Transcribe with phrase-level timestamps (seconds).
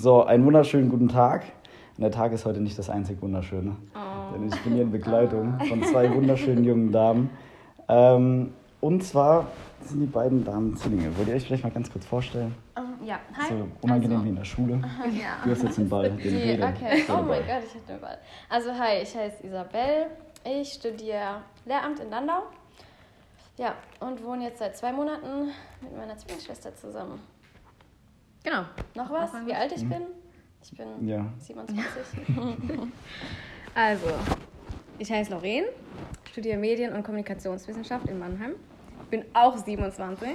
[0.00, 1.42] So, einen wunderschönen guten Tag.
[1.98, 3.76] Und der Tag ist heute nicht das einzig Wunderschöne.
[3.94, 4.32] Oh.
[4.32, 7.28] Denn ich bin hier in Begleitung von zwei wunderschönen jungen Damen.
[7.86, 9.48] Ähm, und zwar
[9.84, 11.14] sind die beiden Damen Zwillinge.
[11.18, 12.54] Wollt ihr euch vielleicht mal ganz kurz vorstellen?
[12.78, 13.48] Ähm, ja, hi.
[13.50, 14.80] So unangenehm also, wie in der Schule.
[15.12, 15.44] Ja.
[15.44, 16.68] Du hast jetzt den Ball, den Die, Räder.
[16.74, 18.16] okay, oh mein Gott, ich hatte den Ball.
[18.48, 20.06] Also, hi, ich heiße Isabel.
[20.44, 22.44] Ich studiere Lehramt in Landau.
[23.58, 25.48] Ja, und wohne jetzt seit zwei Monaten
[25.82, 27.20] mit meiner Zwillingsschwester zusammen.
[28.44, 28.62] Genau.
[28.94, 29.32] Noch was?
[29.46, 30.02] Wie alt ich bin?
[30.62, 31.08] Ich bin Mhm.
[31.08, 31.26] Ja.
[31.38, 32.26] 27.
[33.74, 34.06] Also,
[34.98, 35.64] ich heiße Lauren,
[36.28, 38.54] studiere Medien- und Kommunikationswissenschaft in Mannheim.
[39.10, 40.28] Bin auch 27.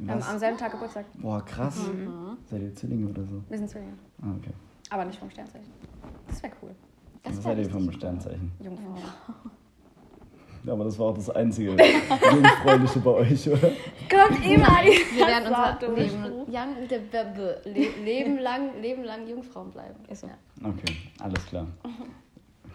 [0.00, 0.28] Ähm, Was?
[0.28, 1.04] am selben Tag Geburtstag.
[1.14, 1.76] Boah, krass.
[1.88, 2.38] Mhm.
[2.46, 3.42] Seid ihr Zwillinge oder so?
[3.48, 3.92] Wir sind Zwillinge.
[4.22, 4.52] Ah, okay.
[4.90, 5.70] Aber nicht vom Sternzeichen.
[6.26, 6.74] Das wäre cool.
[7.22, 8.52] Das Was wär seid ihr vom Sternzeichen?
[8.62, 8.94] Jungfrau.
[10.68, 11.70] Ja, aber das war auch das einzige
[12.30, 13.58] Jungfräuliche bei euch, oder?
[14.10, 19.02] Kommt immer die Wir werden unser Leben, young, de- be- be- le- Leben lang, Leben
[19.02, 19.94] lang Jungfrauen bleiben.
[20.10, 20.26] Ist so.
[20.26, 20.34] Ja.
[20.68, 21.66] Okay, alles klar.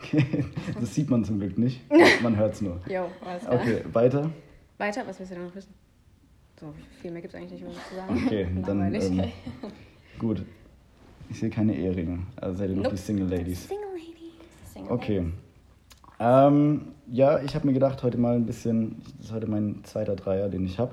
[0.05, 0.43] Okay,
[0.81, 1.79] das sieht man zum Glück nicht.
[2.21, 2.81] Man hört es nur.
[2.89, 3.53] Jo, alles klar.
[3.55, 4.29] Okay, weiter.
[4.77, 5.73] Weiter, was willst du denn noch wissen?
[6.59, 8.23] So, viel mehr gibt es eigentlich nicht mehr zu sagen.
[8.25, 9.11] Okay, dann Langweilig.
[9.11, 9.31] ähm,
[10.19, 10.43] gut.
[11.29, 12.19] Ich sehe keine Eheringe.
[12.35, 12.95] Also seid ihr noch Nope.
[12.95, 13.65] die Single Ladies.
[13.67, 14.31] Single Lady.
[14.73, 15.23] Single Okay.
[16.19, 20.15] Ähm, ja, ich habe mir gedacht, heute mal ein bisschen, das ist heute mein zweiter
[20.15, 20.91] Dreier, den ich habe.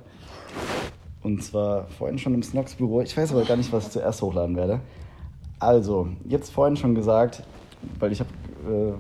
[1.22, 3.02] Und zwar vorhin schon im Snox Büro.
[3.02, 4.80] Ich weiß aber gar nicht, was ich zuerst hochladen werde.
[5.58, 7.42] Also, jetzt vorhin schon gesagt,
[7.98, 8.30] weil ich habe
[8.66, 8.92] äh,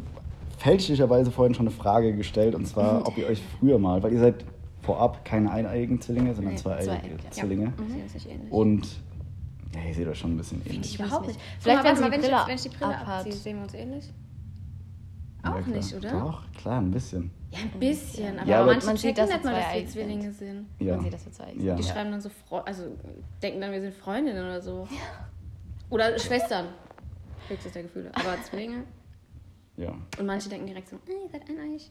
[0.58, 4.20] fälschlicherweise vorhin schon eine Frage gestellt, und zwar, ob ihr euch früher mal, weil ihr
[4.20, 4.44] seid
[4.82, 7.30] vorab keine eineiigen Zwillinge, sondern Nee, zweieiige ja.
[7.30, 7.72] Zwillinge.
[8.12, 8.52] Nicht ähnlich.
[8.52, 8.86] Und
[9.74, 10.94] ja, ihr seht euch schon ein bisschen ähnlich.
[10.94, 11.40] Ich Überhaupt nicht.
[11.60, 13.26] Vielleicht, mal, wenn mal, wenn, ich, wenn ich die Brille abhat.
[13.26, 14.12] abziehe, sehen wir uns ähnlich?
[15.44, 15.76] Ja, Auch klar.
[15.76, 16.10] nicht, oder?
[16.10, 17.30] Doch, klar, ein bisschen.
[17.50, 18.38] Ja, ein bisschen.
[18.38, 20.66] Aber, Ja, aber- manche Man sieht, dass nicht mal, dass wir Zwillinge sind.
[20.78, 20.94] Ja.
[20.96, 21.74] Man sieht, dass wir zwei Ja.
[21.76, 22.82] Die schreiben dann so, Fre also
[23.42, 24.86] denken dann, wir sind Freundinnen oder so.
[25.88, 26.66] Oder Schwestern.
[27.48, 28.10] Höchstes der Gefühle.
[28.14, 28.84] Aber Zwillinge.
[29.76, 29.92] Ja.
[30.18, 31.90] Und manche denken direkt so, ah, ihr seid eineich.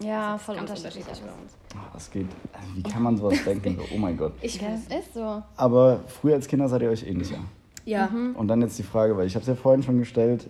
[0.00, 1.04] Ja, Das ist voll unterschiedlich.
[1.04, 1.56] bei uns.
[1.76, 2.26] Ah, Das geht.
[2.52, 3.78] Also, wie kann man sowas denken?
[3.94, 4.32] Oh mein Gott.
[4.40, 4.80] Ich Ja, weiß.
[4.88, 5.42] es ist so.
[5.56, 7.38] Aber früher als Kinder seid ihr euch ähnlicher.
[7.84, 8.06] Ja.
[8.34, 10.48] Und dann jetzt die Frage, weil ich habe es ja vorhin schon gestellt,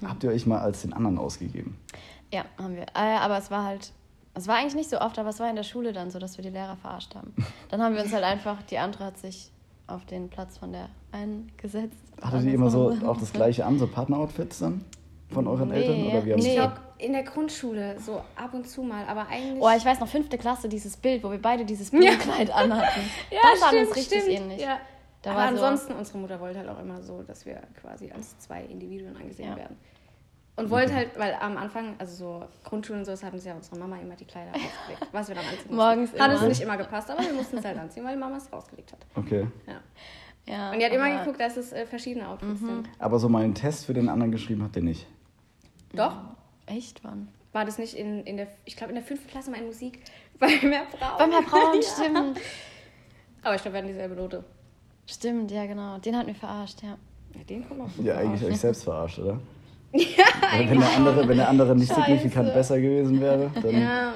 [0.00, 0.08] Mhm.
[0.08, 1.78] habt ihr euch mal als den anderen ausgegeben?
[2.32, 2.82] Ja, haben wir.
[2.94, 3.92] Äh, aber es war halt,
[4.34, 6.36] es war eigentlich nicht so oft, aber es war in der Schule dann so, dass
[6.36, 7.34] wir die Lehrer verarscht haben.
[7.70, 9.50] Dann haben wir uns halt einfach, die andere hat sich
[9.86, 11.96] auf den Platz von der einen gesetzt.
[12.20, 14.84] Hattet ihr immer so auch das gleiche an, so Partneroutfits dann
[15.30, 16.06] von euren Nee, Eltern?
[16.06, 16.48] Oder wie haben nee.
[16.48, 19.62] Ich glaube, in der Grundschule, so ab und zu mal, aber eigentlich.
[19.62, 23.00] Oh, ich weiß noch, fünfte Klasse, dieses Bild, wo wir beide dieses Blumenkleid anhatten.
[23.30, 24.28] ja, das war uns richtig stimmt.
[24.28, 24.60] ähnlich.
[24.60, 24.78] Ja.
[25.22, 28.10] Da aber war so- ansonsten, unsere Mutter wollte halt auch immer so, dass wir quasi
[28.10, 29.56] als zwei Individuen angesehen Ja.
[29.56, 29.76] werden.
[30.56, 33.54] Und wollte halt, weil am Anfang, also so Grundschulen und so, das haben sie ja
[33.54, 35.76] unsere Mama immer die Kleider ausgelegt, was wir dann anziehen mussten.
[35.76, 36.42] Morgens Hat immer.
[36.42, 38.92] es nicht immer gepasst, aber wir mussten es halt anziehen, weil die Mama es rausgelegt
[38.92, 39.06] hat.
[39.14, 39.46] Okay.
[39.66, 39.80] Ja.
[40.46, 41.18] Ja, Und die hat immer Mhm.
[41.18, 42.88] geguckt, dass es äh, verschiedene Outfits sind.
[42.98, 45.06] Aber so mal einen Test für den anderen geschrieben habt ihr nicht.
[45.92, 46.16] Doch,
[46.66, 47.28] Echt, wann?
[47.52, 50.02] war das nicht in, in der, ich glaube in der fünften Klasse mal in Musik,
[50.38, 51.18] bei mehr Frauen.
[51.18, 52.40] Beim Herr Braun, stimmt.
[53.42, 54.42] Aber ich glaube, wir hatten dieselbe Note.
[55.08, 55.96] Stimmt, ja, genau.
[55.98, 56.98] Den hat mir verarscht, ja.
[57.34, 58.04] Ja, den kommt noch.
[58.04, 59.40] Ja, eigentlich euch selbst verarscht, oder?
[59.90, 60.24] Ja,
[60.68, 62.02] wenn der andere, wenn der andere nicht Scheiße.
[62.02, 64.12] signifikant besser gewesen wäre, dann Ja.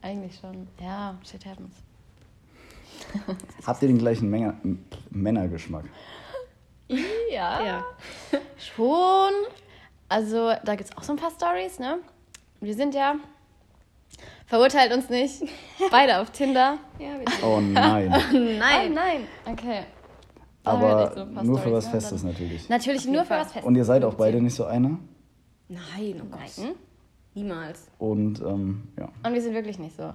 [0.00, 0.68] Eigentlich schon.
[0.80, 1.74] Ja, shit happens.
[3.66, 4.54] habt ihr den gleichen Männer,
[5.10, 5.86] Männergeschmack.
[6.88, 7.64] Ja.
[7.64, 7.84] ja.
[8.56, 9.32] Schon.
[10.08, 11.98] Also, da gibt es auch so ein paar Stories, ne?
[12.60, 13.16] Wir sind ja.
[14.46, 15.42] Verurteilt uns nicht.
[15.90, 16.78] Beide auf Tinder.
[17.00, 18.08] Ja, wir Oh nein.
[18.58, 18.94] Nein.
[18.94, 19.26] nein.
[19.44, 19.82] Okay.
[20.68, 21.90] Aber echt so nur für was ne?
[21.92, 22.68] Festes natürlich.
[22.68, 23.64] Natürlich nur für was Festes.
[23.64, 24.98] Und ihr seid auch beide nicht so einer.
[25.68, 26.74] Nein, oh Gott.
[27.34, 27.88] Niemals.
[27.98, 29.08] Und ähm, ja.
[29.24, 30.12] Und wir sind wirklich nicht so.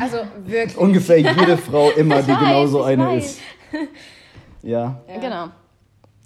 [0.00, 0.76] Also wirklich.
[0.76, 3.24] Ungefähr jede Frau immer, die weiß, genauso ich eine weiß.
[3.24, 3.40] ist.
[4.62, 5.00] Ja.
[5.08, 5.18] Ja.
[5.18, 5.48] Genau.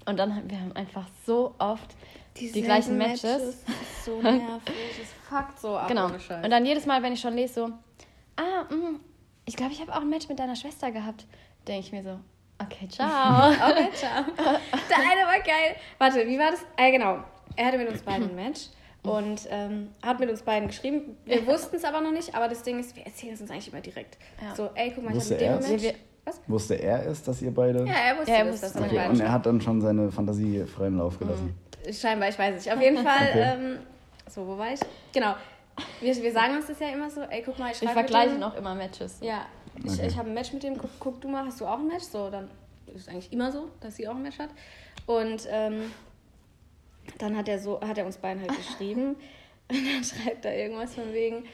[0.07, 1.95] Und dann haben wir haben einfach so oft
[2.37, 3.23] die Dieselben gleichen Matches.
[3.23, 4.75] Das ist so nervig.
[5.01, 5.89] Das fuckt so ab.
[5.89, 6.07] Genau.
[6.07, 7.65] Und dann jedes Mal, wenn ich schon lese, so,
[8.37, 8.99] ah, mh,
[9.45, 11.27] ich glaube, ich habe auch ein Match mit deiner Schwester gehabt,
[11.67, 12.19] denke ich mir so,
[12.63, 13.51] okay, ciao.
[13.51, 14.25] Okay, ciao.
[14.37, 15.77] Der eine war geil.
[15.99, 16.61] Warte, wie war das?
[16.77, 17.19] Ah, genau.
[17.57, 18.61] Er hatte mit uns beiden ein Match
[19.03, 21.17] und ähm, hat mit uns beiden geschrieben.
[21.25, 23.69] Wir wussten es aber noch nicht, aber das Ding ist, wir erzählen es uns eigentlich
[23.73, 24.19] immer direkt.
[24.43, 24.55] Ja.
[24.55, 25.69] So, ey, guck mal, ich habe Wusste mit dem er?
[25.71, 25.83] Match.
[25.83, 25.95] Wir-
[26.25, 26.41] Was?
[26.49, 27.85] Wusste er es, dass ihr beide.
[27.87, 28.81] Ja, er wusste Ja, er das, wusste dass es.
[28.81, 28.97] wir okay.
[28.97, 31.57] beide Und er hat dann schon seine Fantasie freien Lauf gelassen.
[31.93, 32.73] Scheinbar, ich weiß nicht.
[32.73, 33.55] Auf jeden Fall, Okay.
[33.59, 33.79] ähm,
[34.29, 34.81] so, wo war ich?
[35.15, 35.35] Genau.
[36.01, 38.31] Wir, wir sagen uns das ja immer so, ey, guck mal, ich Ich schreibe vergleiche
[38.31, 38.41] mit dem.
[38.41, 39.19] noch immer Matches.
[39.21, 39.43] Ja,
[39.85, 40.07] ich, Okay.
[40.09, 42.05] ich habe ein Match mit dem, guck, guck du mal, hast du auch ein Match?
[42.05, 42.49] So, dann
[42.95, 44.51] ist es eigentlich immer so, dass sie auch ein Match hat.
[45.07, 45.93] Und ähm,
[47.19, 49.17] dann hat er so, hat er uns beiden halt geschrieben
[49.69, 51.45] und dann schreibt er irgendwas von wegen,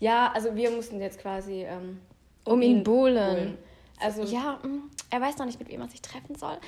[0.00, 2.00] ja, also wir mussten jetzt quasi ähm,
[2.44, 3.58] Um ihn buhlen.
[4.00, 6.58] Also Ja, mm, er weiß noch nicht, mit wem er sich treffen soll.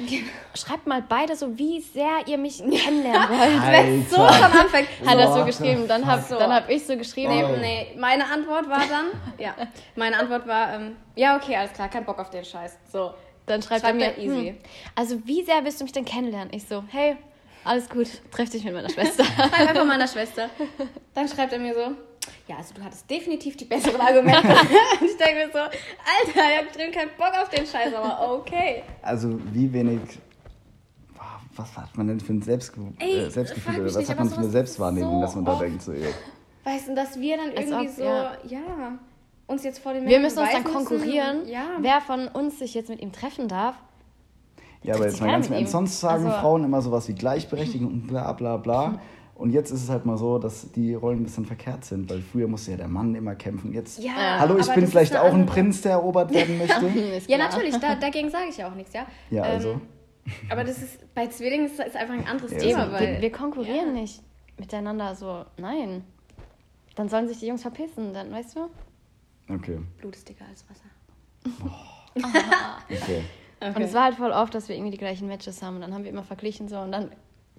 [0.55, 4.11] Schreibt mal beide so, wie sehr ihr mich kennenlernen wollt.
[4.11, 4.87] So am Anfang.
[5.05, 5.87] Hat er so geschrieben.
[5.87, 7.35] Dann habe dann hab ich so geschrieben.
[7.35, 9.07] Nee, nee, meine Antwort war dann,
[9.39, 9.55] ja,
[9.95, 12.79] meine Antwort war, ähm, ja, okay, alles klar, kein Bock auf den Scheiß.
[12.91, 13.13] So,
[13.45, 14.49] Dann schreibt, Schreibt er er mir, easy.
[14.49, 14.59] Hm,
[14.95, 16.55] also wie sehr willst du mich denn kennenlernen?
[16.55, 17.17] Ich so, hey,
[17.65, 19.25] alles gut, treff dich mit meiner Schwester.
[19.37, 20.49] schreib einfach meiner Schwester.
[21.13, 21.91] Dann schreibt er mir so,
[22.47, 24.49] ja, also du hattest definitiv die besseren Argumente.
[25.01, 25.73] Und ich denke mir so, Alter,
[26.35, 28.83] ich hab drin keinen Bock auf den Scheiß, aber okay.
[29.03, 30.01] Also wie wenig.
[31.17, 34.19] Boah, Was hat man denn für ein Selbstge Ey, äh, Selbstgefühl oder was nicht, hat
[34.19, 36.15] man für eine Selbstwahrnehmung, so dass man da denkt, so, ey.
[36.65, 38.33] Weißt du, dass wir dann irgendwie ob, so, ja.
[38.49, 38.99] ja.
[39.47, 41.47] uns jetzt vor den Wir müssen uns dann konkurrieren.
[41.49, 43.77] Ja, wer von uns sich jetzt mit ihm treffen darf.
[44.83, 47.87] Ja, aber jetzt mal ganz im Ernst, sonst sagen Also- Frauen immer sowas wie Gleichberechtigung
[47.87, 49.01] und bla bla bla.
[49.41, 52.21] Und jetzt ist es halt mal so, dass die Rollen ein bisschen verkehrt sind, weil
[52.21, 53.73] früher musste ja der Mann immer kämpfen.
[53.73, 56.87] Jetzt, Ja, hallo, ich bin vielleicht auch ein Prinz, der erobert werden möchte.
[57.27, 59.07] Ja, natürlich, da, dagegen sage ich ja auch nichts, ja.
[59.31, 59.81] Ja, Ähm, also.
[60.51, 63.15] aber das ist, bei Zwillingen ist, ist einfach ein anderes Ja, Thema, so- weil...
[63.15, 64.23] Wir, wir konkurrieren nicht
[64.59, 65.47] miteinander so.
[65.57, 66.05] Nein.
[66.95, 68.69] Dann sollen sich die Jungs verpissen, dann weißt du?
[69.55, 71.65] Okay, Blut ist dicker als Wasser.
[72.91, 73.23] okay.
[73.61, 75.95] Und es war halt voll oft, dass wir irgendwie die gleichen Matches haben und dann
[75.95, 77.11] haben wir immer verglichen so und dann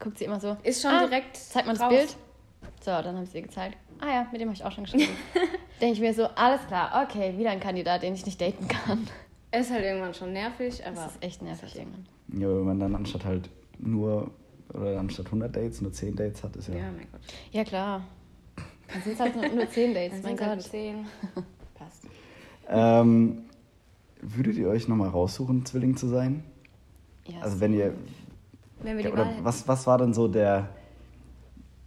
[0.01, 0.57] guckt sie immer so.
[0.63, 1.93] Ist schon ah, direkt Zeigt man das raus.
[1.93, 2.17] Bild?
[2.81, 3.77] So, dann habe ich ihr gezeigt.
[3.99, 5.13] Ah ja, mit dem habe ich auch schon geschrieben.
[5.81, 9.07] Denke ich mir so, alles klar, okay, wieder ein Kandidat, den ich nicht daten kann.
[9.51, 11.05] Ist halt irgendwann schon nervig, Das aber...
[11.07, 12.05] ist echt nervig irgendwann.
[12.33, 13.49] Ja, wenn man dann anstatt halt
[13.79, 14.31] nur,
[14.73, 16.75] oder anstatt 100 Dates nur 10 Dates hat, ist ja.
[16.75, 17.21] Ja, mein Gott.
[17.51, 18.03] Ja, klar.
[18.91, 20.71] Dann sind es halt nur, nur 10 Dates, Dann mein sind halt Gott.
[20.71, 21.05] zehn.
[21.75, 22.03] Passt.
[22.69, 23.43] Ähm,
[24.21, 26.43] würdet ihr euch nochmal raussuchen, Zwilling zu sein?
[27.27, 27.93] Ja, Also wenn ihr.
[28.83, 29.45] Wenn wir Ja, die oder Wahl hätten.
[29.45, 30.69] was, was war denn so der,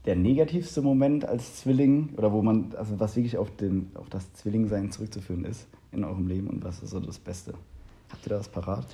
[0.04, 2.10] der negativste Moment als Zwilling?
[2.16, 6.26] Oder wo man, also was wirklich auf, den, auf das Zwillingsein zurückzuführen ist in eurem
[6.26, 7.54] Leben und was ist so das Beste?
[8.10, 8.86] Habt ihr da was parat?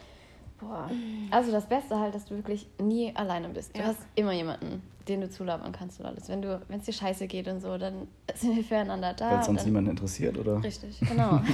[0.60, 0.90] Boah.
[1.30, 3.74] Also das Beste halt, dass du wirklich nie alleine bist.
[3.74, 3.86] Du Ja.
[3.88, 6.28] hast immer jemanden, den du zulabern kannst und alles.
[6.28, 9.30] Wenn du, wenn es dir scheiße geht und so, dann sind wir füreinander da.
[9.30, 10.62] Weil sonst dann, niemanden interessiert, oder?
[10.62, 11.00] Richtig.
[11.08, 11.40] Genau.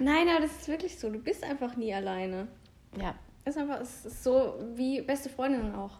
[0.00, 1.10] Nein, aber das ist wirklich so.
[1.10, 2.48] Du bist einfach nie alleine.
[2.98, 3.14] ja.
[3.48, 5.98] Es ist einfach, es ist so wie beste Freundinnen auch.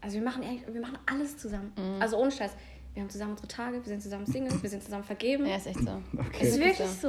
[0.00, 1.72] Also wir machen, wir machen alles zusammen.
[1.76, 2.02] Mhm.
[2.02, 2.50] Also ohne Scheiß.
[2.92, 5.46] Wir haben zusammen unsere Tage, wir sind zusammen Singles, wir sind zusammen vergeben.
[5.46, 5.92] Ja, ist echt so.
[6.18, 6.38] Okay.
[6.40, 7.08] Es ist wirklich so.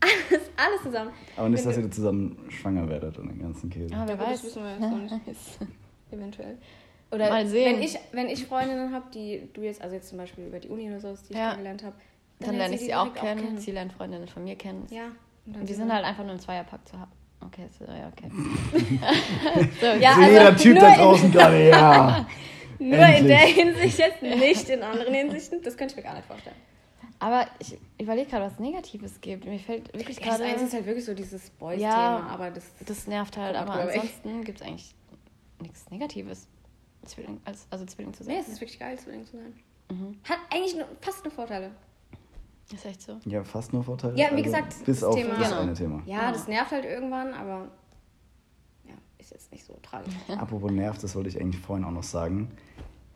[0.00, 1.10] Alles, alles zusammen.
[1.36, 3.94] Aber nicht, Wenn dass du- ihr zusammen schwanger werdet und den ganzen Käse.
[3.94, 4.28] Ah, wer weiß.
[4.42, 5.58] das wissen wir jetzt noch nicht.
[6.10, 6.58] Eventuell.
[7.12, 7.76] Oder Mal sehen.
[7.76, 10.68] Wenn ich, wenn ich Freundinnen habe, die du jetzt, also jetzt zum Beispiel über die
[10.68, 11.50] Uni oder so, die ich Ja.
[11.50, 11.96] kennengelernt habe,
[12.40, 14.86] Dann lerne ich sie auch kennen, sie lernen Freundinnen von mir kennen.
[14.90, 15.04] Ja.
[15.46, 17.12] Und, dann Und die so- sind halt einfach nur im Zweierpack zu haben.
[17.46, 18.30] Okay, so, ja, okay.
[19.80, 22.26] so, Ja, so also jeder Typ da in- draußen gerade, ja.
[22.78, 23.26] Nur in Endlich.
[23.28, 25.62] der Hinsicht jetzt, nicht in anderen Hinsichten.
[25.62, 26.56] Das könnte ich mir gar nicht vorstellen.
[27.20, 29.44] Aber ich überlege gerade, was Negatives gibt.
[29.46, 30.44] Mir fällt wirklich das gerade.
[30.44, 34.42] Einzige ist halt wirklich so dieses Boys-Thema, Ja, aber das, Das nervt halt, aber ansonsten
[34.44, 34.94] gibt es eigentlich
[35.60, 36.48] nichts Negatives.
[37.04, 38.34] Zwilling, als, also Zwilling zu sein.
[38.34, 39.54] Nee, es ist wirklich geil, Zwilling zu sein.
[39.90, 40.18] Mhm.
[40.28, 41.70] Hat eigentlich nur, fast nur Vorteile.
[42.72, 43.18] Ist echt so.
[43.26, 44.16] Ja, fast nur Vorteile.
[44.18, 45.60] Ja, wie gesagt, bis das auf Thema- das Genau.
[45.60, 46.02] eine Thema.
[46.06, 46.32] Ja, Ja.
[46.32, 47.68] das nervt halt irgendwann, aber
[48.86, 50.14] ja, ist jetzt nicht so tragisch.
[50.38, 52.50] Apropos nervt, das wollte ich eigentlich vorhin auch noch sagen.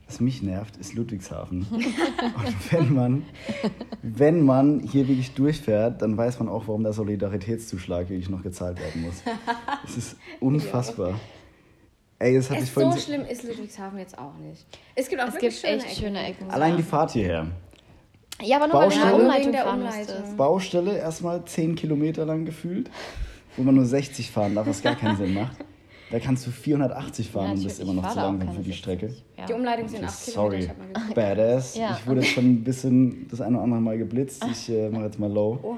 [0.06, 1.66] Was mich nervt, ist Ludwigshafen.
[1.70, 3.24] Und wenn man,
[4.02, 8.78] wenn man hier wirklich durchfährt, dann weiß man auch, warum der Solidaritätszuschlag wirklich noch gezahlt
[8.80, 9.22] werden muss.
[9.84, 11.20] Es ist unfassbar.
[12.20, 12.92] Ey, das hatte ich Es vorhin.
[12.92, 14.66] so schlimm ist Ludwigshafen jetzt auch nicht.
[14.94, 15.96] Es gibt auch Es wirklich gibt echt Ecken.
[15.96, 16.50] schöne Ecken.
[16.50, 17.46] Allein die Fahrt hierher.
[18.42, 19.14] Ja, aber nur weil du Baustelle?
[19.14, 20.36] eine Umleitung der fahren Umleitung.
[20.36, 22.90] Baustelle erstmal 10 Kilometer lang gefühlt,
[23.56, 25.56] wo man nur 60 fahren darf, was gar keinen Sinn macht.
[26.10, 28.78] Da kannst du 480 fahren Ja, und bist immer noch zu langsam für die 60.
[28.78, 29.14] Strecke.
[29.36, 29.44] Ja.
[29.44, 30.58] Die Umleitung sind Okay, 8 Kilometer, sorry.
[30.60, 31.14] ich hab mal gesehen.
[31.14, 31.76] Badass.
[31.76, 31.98] Ja.
[32.00, 34.42] Ich wurde jetzt schon ein bisschen das eine oder andere Mal geblitzt.
[34.50, 35.58] Ich äh, mache jetzt mal low.
[35.62, 35.76] Oha.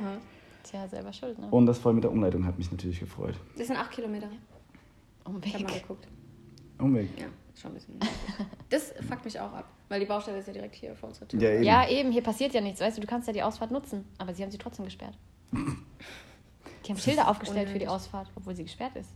[0.62, 1.48] Tja, selber schuld, ne?
[1.50, 3.34] Und das voll mit der Umleitung hat mich natürlich gefreut.
[3.58, 4.28] Das sind 8 Kilometer.
[4.30, 5.82] Ich hab mal Umweg.
[5.82, 6.06] geguckt.
[6.78, 7.08] Umweg.
[7.18, 7.26] Ja,
[7.60, 7.98] schon ein bisschen.
[8.68, 11.40] Das fuckt mich auch ab, weil die Baustelle ist ja direkt hier vor unserer Tür.
[11.42, 11.62] Ja, eben.
[11.64, 12.80] Ja, eben, hier passiert ja nichts.
[12.80, 15.18] Weißt du, du kannst ja die Ausfahrt nutzen, aber sie haben sie trotzdem gesperrt.
[16.86, 17.88] Die haben Schilder aufgestellt für die unnötig.
[17.88, 19.10] Ausfahrt, obwohl sie gesperrt ist.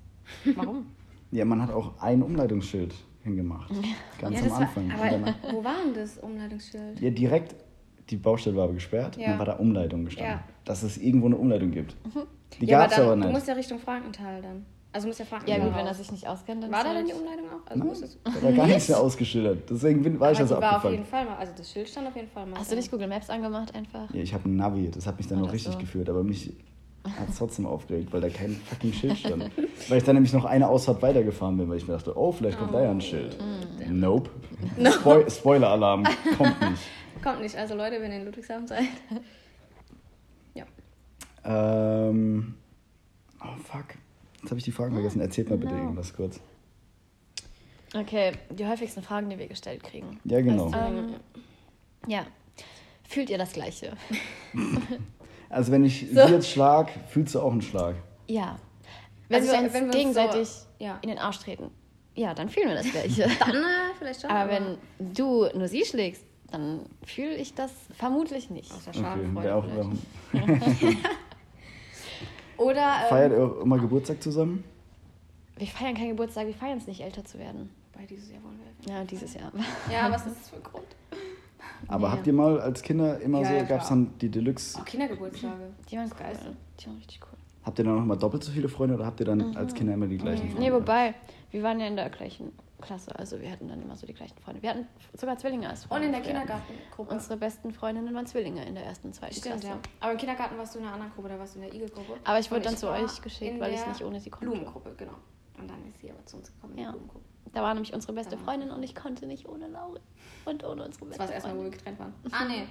[0.57, 0.87] Warum?
[1.31, 3.69] Ja, man hat auch ein Umleitungsschild hingemacht.
[4.21, 4.88] Ganz Ja, am Anfang.
[4.90, 7.00] War, Und aber wo war denn das Umleitungsschild?
[7.00, 7.57] ja, direkt,
[8.11, 9.31] die Baustelle war aber gesperrt und Ja.
[9.31, 10.35] dann war da Umleitung gestanden.
[10.35, 10.45] Ja.
[10.64, 11.97] Dass es irgendwo eine Umleitung gibt.
[12.61, 13.33] Die ja, gab es aber Du nicht.
[13.33, 14.64] musst ja Richtung Frankenthal dann.
[14.94, 15.78] Also muss ja Ja, Frankenthal gut, raus.
[15.80, 17.68] wenn er sich nicht auskennt, dann War da halt- denn die Umleitung auch?
[17.70, 17.84] Also
[18.24, 19.68] Nein, da war gar nichts mehr ausgeschildert.
[19.68, 22.06] Deswegen bin, war ich aber also war auf jeden Fall mal, also das Schild stand
[22.06, 22.58] auf jeden Fall mal.
[22.60, 24.08] Hast du nicht Google Maps angemacht einfach?
[24.14, 25.78] Ja, ich habe ein Navi, das hat mich dann Oder noch richtig so.
[25.80, 26.52] geführt, aber mich
[27.04, 29.50] hat es trotzdem aufgeregt, weil da kein fucking Schild stand.
[29.88, 32.56] weil ich dann nämlich noch eine Ausfahrt weitergefahren bin, weil ich mir dachte, oh, vielleicht
[32.58, 33.36] kommt da ja ein Schild.
[33.88, 33.98] Mm.
[33.98, 34.30] Nope.
[34.92, 36.04] Spoi Spoiler-Alarm,
[36.38, 36.82] kommt nicht.
[37.24, 37.56] Kommt nicht.
[37.56, 38.84] Also Leute, wenn ihr in Ludwigshafen seid.
[40.54, 40.64] Ja.
[41.44, 42.54] Ähm,
[43.40, 43.84] Oh, fuck.
[44.44, 45.22] Jetzt habe ich die Fragen vergessen.
[45.22, 45.78] Erzählt mal bitte No.
[45.84, 46.38] irgendwas kurz.
[47.94, 50.20] Okay, die häufigsten Fragen, die wir gestellt kriegen.
[50.24, 50.70] Ja, genau.
[50.74, 51.14] Ähm,
[52.06, 52.26] ja.
[53.08, 53.92] Fühlt ihr das Gleiche?
[55.50, 56.26] Also, wenn ich So.
[56.26, 57.94] sie jetzt schlag, fühlst du auch einen Schlag.
[58.26, 58.58] Ja.
[59.28, 60.98] Wenn Also wir uns wenn wir gegenseitig so- ja.
[61.00, 61.70] in den Arsch treten,
[62.16, 63.22] ja, dann fühlen wir das Gleiche.
[63.38, 63.62] Dann äh,
[63.98, 64.30] vielleicht schon.
[64.30, 68.72] Aber wenn du nur sie schlägst, dann fühle ich das vermutlich nicht.
[68.72, 69.64] Aus der Okay, Schadenfreude auch,
[70.30, 70.96] vielleicht.
[72.58, 72.80] Oder.
[73.02, 74.64] Ähm, Feiert ihr auch immer Geburtstag zusammen?
[75.56, 77.70] Wir feiern keinen Geburtstag, wir feiern es nicht, älter zu werden.
[77.96, 78.92] Bei dieses Jahr wollen wir.
[78.92, 79.52] Ja, dieses Jahr.
[79.92, 80.87] Ja, was ist das für ein Grund?
[81.87, 82.14] Aber Nee.
[82.14, 84.84] habt ihr mal als Kinder immer Ja, so, ja, gab es dann die Deluxe, Oh,
[84.84, 85.54] Kindergeburtstage.
[85.90, 86.38] Die waren Geil.
[86.44, 86.56] cool.
[86.80, 87.38] Die waren richtig cool.
[87.64, 89.94] habt ihr dann noch mal doppelt so viele Freunde oder habt ihr dann als Kinder
[89.94, 90.61] immer die gleichen Freunde?
[90.61, 91.14] Nee, wobei,
[91.50, 92.52] wir waren ja in der gleichen
[92.85, 94.62] Klasse, also wir hatten dann immer so die gleichen Freunde.
[94.62, 96.07] Wir hatten sogar Zwillinge als Und Freunde.
[96.07, 96.21] in der.
[96.23, 97.12] Kindergartengruppe.
[97.12, 99.67] Unsere besten Freundinnen waren Zwillinge in der ersten und zweiten Stimmt, Klasse.
[99.69, 99.79] ja.
[100.00, 102.19] Aber im Kindergarten warst du in einer anderen Gruppe, da warst du in der Igel-Gruppe.
[102.25, 104.47] Aber ich wurde Und dann zu euch geschickt, weil ich nicht ohne sie konnte.
[104.47, 105.14] Blumengruppe, genau.
[105.59, 106.95] Und dann ist sie aber zu uns gekommen in Ja.
[107.53, 108.37] Da war nämlich unsere beste.
[108.37, 110.00] Freundin und ich konnte nicht ohne Lauri.
[110.45, 111.79] Und ohne unsere Das beste war das erste Mal, wo wir Freundin.
[111.79, 112.14] getrennt waren.
[112.33, 112.67] Ah, nee.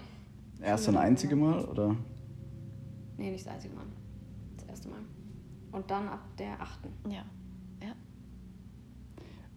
[0.65, 1.95] Erst und einzige Mal oder?
[3.17, 3.85] Nee, nicht das einzige Mal.
[4.57, 4.99] Das erste Mal.
[5.71, 6.89] Und dann ab der achten.
[7.09, 7.23] Ja.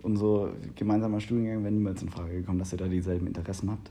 [0.07, 3.91] Und so gemeinsamer Studiengang wäre niemals in Frage gekommen, dass ihr da dieselben Interessen habt.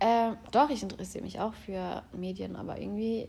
[0.00, 3.28] Ähm, doch, ich interessiere mich auch für Medien, aber irgendwie.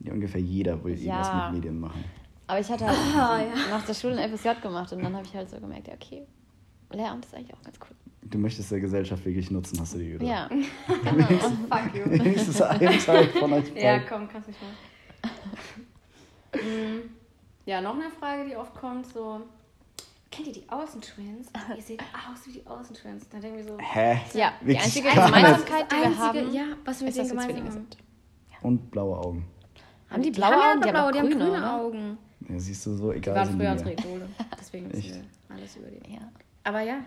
[0.00, 1.16] Ja, ungefähr jeder will Ja.
[1.20, 2.02] irgendwas mit Medien machen.
[2.46, 5.34] Aber ich hatte halt Ah, nach der Schule ein FSJ gemacht und dann habe ich
[5.34, 6.22] halt so gemerkt, ja, okay,
[6.90, 7.94] Lehramt ist eigentlich auch ganz cool.
[8.30, 10.26] Du möchtest der Gesellschaft wirklich nutzen, hast du dir gedacht.
[10.26, 11.26] Ja, genau.
[11.68, 12.04] Fuck you.
[12.10, 16.58] Wenigstens ein Teil von euch Ja, komm, kannst nicht mal.
[16.62, 17.10] Mm,
[17.66, 19.42] ja, noch eine Frage, die oft kommt, so...
[20.38, 21.48] Kennt ihr die Außentwins?
[21.52, 21.74] Ah.
[21.76, 23.28] ihr seht aus wie die Außentwins.
[23.28, 23.76] Da denken wir so...
[23.80, 24.20] Hä?
[24.34, 25.08] Ja, die einzige.
[25.08, 27.72] Gemeinsamkeit, die wir Einzige- haben, ja, was wir ist, mit dass wir gemeinsam Zwillinge haben.
[27.72, 27.96] sind.
[28.62, 29.44] Und blaue Augen.
[30.10, 30.80] Haben die Die blaue Augen?
[30.82, 31.72] Die haben die grüne, grüne?
[31.72, 32.18] Augen.
[32.48, 33.92] Ja, siehst du, so Die egal waren sind früher die unsere.
[33.94, 34.28] Idole.
[34.60, 36.12] Deswegen wissen wir alles über die.
[36.14, 36.20] Ja.
[36.62, 36.98] Aber ja,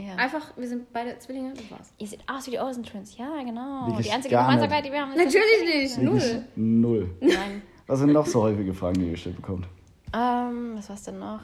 [0.00, 0.14] ja.
[0.16, 1.92] einfach, wir sind beide Zwillinge, das war's.
[1.98, 3.16] Ihr seht aus wie die Olsen Twins.
[3.18, 3.86] Ja, genau.
[3.88, 4.34] Wirklich die einzige.
[4.34, 7.10] Gemeinsamkeit, die wir haben, ist Natürlich nicht, Wirklich null.
[7.20, 7.62] Nein.
[7.86, 9.66] Was sind noch so häufige Fragen, die ihr gestellt bekommt?
[10.14, 11.40] Ähm, was war's denn noch?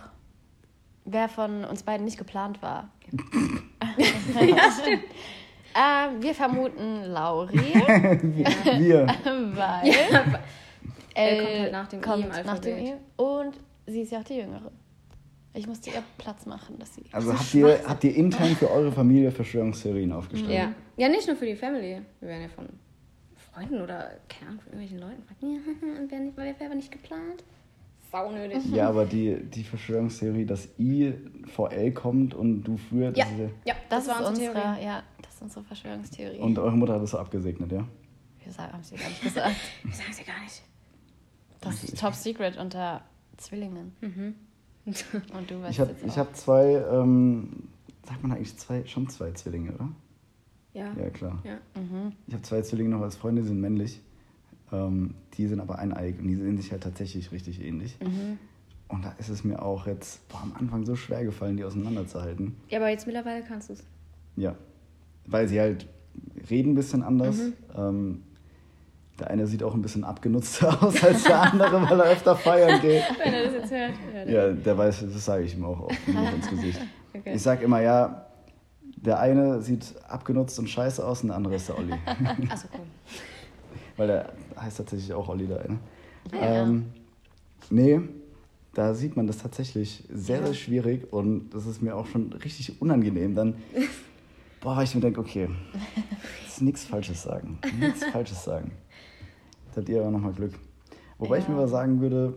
[1.04, 2.90] Wer von uns beiden nicht geplant war.
[4.40, 5.04] ja, stimmt.
[5.76, 9.06] Ähm, wir vermuten Lauri, Wir.
[9.54, 9.92] weil
[11.14, 12.78] Er kommt halt nach dem kommt im nach dem.
[12.78, 12.94] I.
[13.16, 14.70] Und sie ist ja auch die Jüngere.
[15.52, 17.04] Ich musste ihr Platz machen, dass sie.
[17.12, 20.52] Also habt ihr, habt ihr intern für eure Familie Verschwörungstheorien aufgestellt?
[20.52, 20.72] Ja.
[20.96, 22.00] ja, nicht nur für die Family.
[22.20, 22.68] Wir werden ja von
[23.52, 25.40] Freunden oder, keine Ahnung, von irgendwelchen Leuten gefragt.
[25.42, 27.44] Ja, und wer, nicht, wer wäre nicht geplant?
[28.14, 28.64] Saunödig.
[28.70, 31.14] Ja, aber die, die Verschwörungstheorie, dass I
[31.52, 35.02] vor L kommt und du früher Ja, diese, ja, Das, das, war unsere unsere, ja,
[35.20, 36.38] das ist unsere Verschwörungstheorie.
[36.38, 37.84] und eure Mutter hat das so abgesegnet, ja?
[38.44, 39.56] wir sagen, haben sie gar nicht gesagt.
[39.82, 40.62] Wir sagen ja gar nicht.
[41.60, 43.00] Das ist Top Secret unter
[43.36, 43.92] Zwillingen.
[44.84, 46.16] Und du weißt Ich habe jetzt ich auch.
[46.18, 47.68] hab zwei, ähm,
[48.06, 49.88] sagt man eigentlich zwei, schon zwei Zwillinge, oder?
[50.74, 50.92] Ja.
[50.92, 51.42] Ja, klar.
[51.42, 51.58] Ja.
[52.26, 54.00] Ich habe zwei Zwillinge noch als Freunde, die sind männlich.
[54.74, 57.96] Ähm, die sind aber eineig und die sehen sich halt tatsächlich richtig ähnlich.
[58.88, 62.56] Und da ist es mir auch jetzt boah, am Anfang so schwer gefallen, die auseinanderzuhalten.
[62.68, 63.84] ja, aber jetzt mittlerweile kannst du es.
[64.36, 64.54] Ja,
[65.26, 65.86] weil sie halt
[66.50, 67.38] reden ein bisschen anders.
[67.76, 68.22] Ähm,
[69.18, 72.80] der eine sieht auch ein bisschen abgenutzter aus als der andere, weil er öfter feiern
[72.80, 73.02] geht.
[73.24, 73.92] Wenn er das jetzt hört.
[74.12, 74.30] er.
[74.30, 76.80] Ja, der weiß, das sage ich ihm auch oft ins Gesicht.
[77.12, 77.34] Okay.
[77.34, 78.26] Ich sag immer, ja,
[78.96, 81.92] der eine sieht abgenutzt und scheiße aus und der andere ist der Olli.
[82.50, 82.80] Achso, cool.
[83.96, 85.78] Weil der heißt tatsächlich auch Olli, der eine.
[86.32, 86.62] Ja.
[86.62, 86.86] Ähm,
[87.70, 88.00] nee,
[88.72, 92.80] da sieht man das tatsächlich sehr, sehr schwierig und das ist mir auch schon richtig
[92.82, 93.34] unangenehm.
[93.34, 93.54] Dann,
[94.60, 95.48] boah, ich mir denke, okay,
[96.44, 97.58] jetzt nichts Falsches sagen.
[97.78, 98.72] Nichts Falsches sagen.
[99.72, 100.54] Da habt ihr aber nochmal Glück.
[101.18, 101.50] Wobei ich Ja.
[101.50, 102.34] mir aber sagen würde,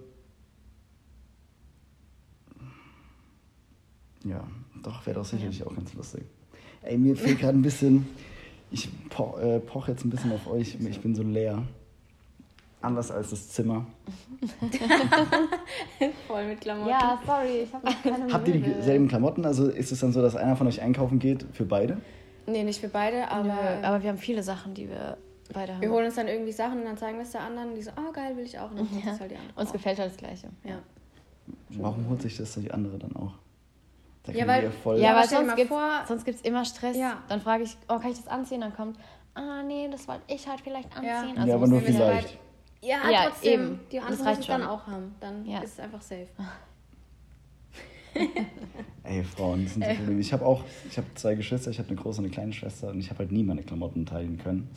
[4.24, 4.46] ja,
[4.84, 6.24] doch, wäre doch sicherlich auch ganz lustig.
[6.82, 8.08] Ey, mir fehlt gerade ein bisschen,
[8.72, 11.64] ich po, äh, poche jetzt ein bisschen auf euch, ich bin so leer.
[12.82, 13.88] Anders als das Zimmer.
[16.28, 16.90] Voll mit Klamotten.
[16.90, 19.46] Ja, sorry, ich habe noch keine Habt ihr dieselben Klamotten?
[19.46, 21.98] Also ist es dann so, dass einer von euch einkaufen geht für beide?
[22.46, 25.18] Nee, nicht für beide, aber, Nö, aber wir haben viele Sachen, die wir
[25.52, 25.82] beide haben.
[25.82, 27.70] wir holen uns dann irgendwie Sachen und dann zeigen wir es der anderen.
[27.70, 28.70] Und die so, oh geil, will ich auch.
[28.70, 29.20] Und dann ja.
[29.20, 29.34] halt.
[29.56, 29.74] Uns auch.
[29.74, 30.48] gefällt halt das Gleiche.
[30.64, 30.80] Ja.
[31.70, 33.34] Warum holt sich das die andere dann auch?
[34.28, 36.96] Da Ja, weil- voll Ja, aber aber dir sonst sonst gibt's immer Stress.
[36.98, 37.24] Ja.
[37.30, 38.62] Dann frage ich, oh, kann ich das anziehen?
[38.62, 38.98] Dann kommt,
[39.36, 41.20] ah, nee, das wollte ich halt vielleicht Ja.
[41.22, 41.36] anziehen.
[41.36, 42.38] Ja, Also aber muss nur vielleicht.
[42.82, 43.54] Ja, Ja, trotzdem.
[43.54, 43.80] eben.
[43.92, 44.70] Die Das anderen reicht müssen es dann schon.
[44.70, 45.16] auch haben.
[45.20, 45.60] Dann Ja.
[45.62, 46.28] ist es einfach safe.
[49.04, 50.20] Ey, Frauen, das sind so Probleme.
[50.20, 52.90] Ich habe auch, ich habe zwei Geschwister, ich habe eine große und eine kleine Schwester
[52.90, 54.70] und ich habe halt nie meine Klamotten teilen können.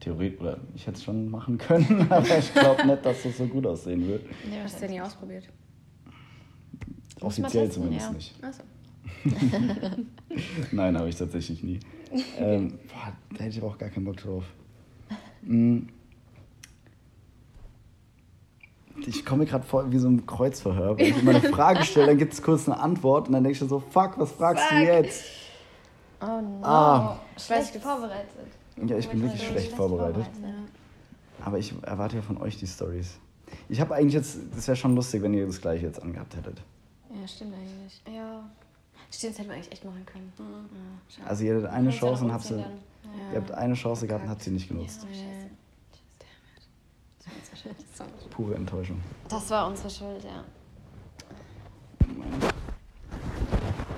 [0.00, 3.46] Theoretisch, oder ich hätte es schon machen können, aber ich glaube nicht, dass das so
[3.46, 4.24] gut aussehen wird.
[4.48, 5.44] Nee, Hast du ja nie ausprobiert.
[7.20, 8.12] Offiziell testen, zumindest ja.
[8.12, 8.34] nicht.
[8.44, 8.62] Achso.
[10.72, 11.80] Nein, habe ich tatsächlich nie.
[12.38, 14.44] ähm, boah, da hätte ich aber auch gar keinen Bock drauf.
[15.42, 15.80] Mm.
[19.06, 20.96] Ich komme mir gerade vor wie so ein Kreuzverhör.
[20.96, 23.58] Wenn ich immer eine Frage stelle, dann gibt es kurz eine Antwort und dann denke
[23.60, 24.84] ich so, fuck, was fragst du Fuck.
[24.86, 25.24] jetzt?
[26.20, 26.64] Oh no.
[26.64, 27.18] Ah.
[27.36, 28.28] Schlecht vorbereitet.
[28.86, 30.26] Ja, ich bin wirklich schlecht vorbereitet.
[30.42, 30.54] Ja.
[31.44, 33.18] Aber ich erwarte ja von euch die Stories.
[33.68, 36.62] Ich habe eigentlich jetzt, das wäre schon lustig, wenn ihr das gleiche jetzt angehabt hättet.
[37.10, 38.02] ja, stimmt eigentlich.
[38.14, 38.48] Ja.
[39.10, 40.32] Stimmt, das hätten wir eigentlich echt machen können.
[40.38, 40.44] Ja,
[41.14, 41.28] schade.
[41.30, 42.66] Also ihr hattet eine ja Chance und habt sie, Ja.
[43.32, 45.06] ihr habt eine Chance gehabt und habt sie nicht genutzt.
[45.10, 45.50] Ja, scheiße.
[47.90, 49.00] Das war nicht- Pure Enttäuschung.
[49.28, 50.44] Das war unsere Schuld, ja.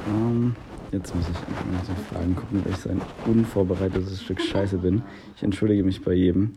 [0.08, 0.54] Ähm,
[0.92, 4.78] jetzt muss ich einfach mal so Fragen gucken, weil ich so ein unvorbereitetes Stück Scheiße
[4.78, 5.02] bin.
[5.36, 6.56] Ich entschuldige mich bei jedem.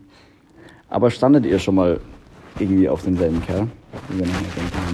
[0.88, 2.00] Aber standet ihr schon mal
[2.58, 3.68] irgendwie auf denselben Kerl?
[4.08, 4.42] Wenn wir nochmal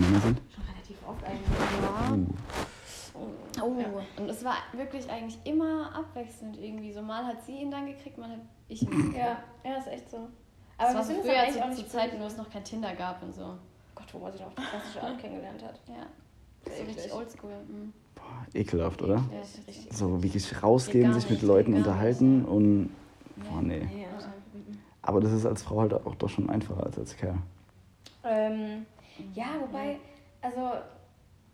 [0.00, 0.40] Männer sind?
[0.54, 1.46] Schon relativ oft eigentlich.
[1.82, 2.16] Ja.
[3.68, 4.22] Oh.
[4.22, 6.92] Und es war wirklich eigentlich immer abwechselnd irgendwie.
[6.92, 9.16] So mal hat sie ihn dann gekriegt, mal hat ich ihn gekriegt.
[9.16, 10.28] Ja, ja, ist echt so.
[10.78, 12.36] Aber das war sind so es früher eigentlich zu, auch zu nicht Zeiten, wo es
[12.36, 13.54] noch kein Tinder gab und so.
[13.94, 15.80] Gott, wo man sich auf die klassische Art kennengelernt hat.
[15.88, 16.06] Ja.
[16.64, 17.52] Das ist So richtig oldschool.
[17.68, 17.92] Mhm.
[18.14, 19.22] Boah, ekelhaft, oder?
[19.32, 19.92] Ja, ist richtig.
[19.92, 22.48] So wirklich rausgehen, sich mit Leuten unterhalten nicht.
[22.48, 22.90] und.
[23.36, 23.80] Boah, nee.
[23.80, 24.78] Mhm.
[25.02, 27.38] Aber das ist als Frau halt auch doch schon einfacher als als Kerl.
[28.24, 28.86] Ähm,
[29.34, 29.98] ja, wobei,
[30.42, 30.72] also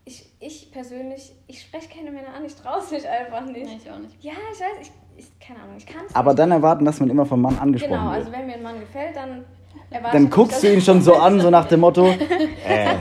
[0.04, 3.64] ich, ich persönlich, ich spreche keine Männer an, ich traue es mich einfach nicht.
[3.66, 4.22] Nee, ich auch nicht.
[4.22, 7.10] Ja, ich weiß, ich, ich keine Ahnung, ich kann es Aber dann erwarten, dass man
[7.10, 8.14] immer vom Mann angesprochen Genau, wird.
[8.16, 9.44] also wenn mir ein Mann gefällt, dann
[10.12, 12.06] Dann guckst du ihn schon so an, so nach dem Motto,
[12.66, 12.96] äh,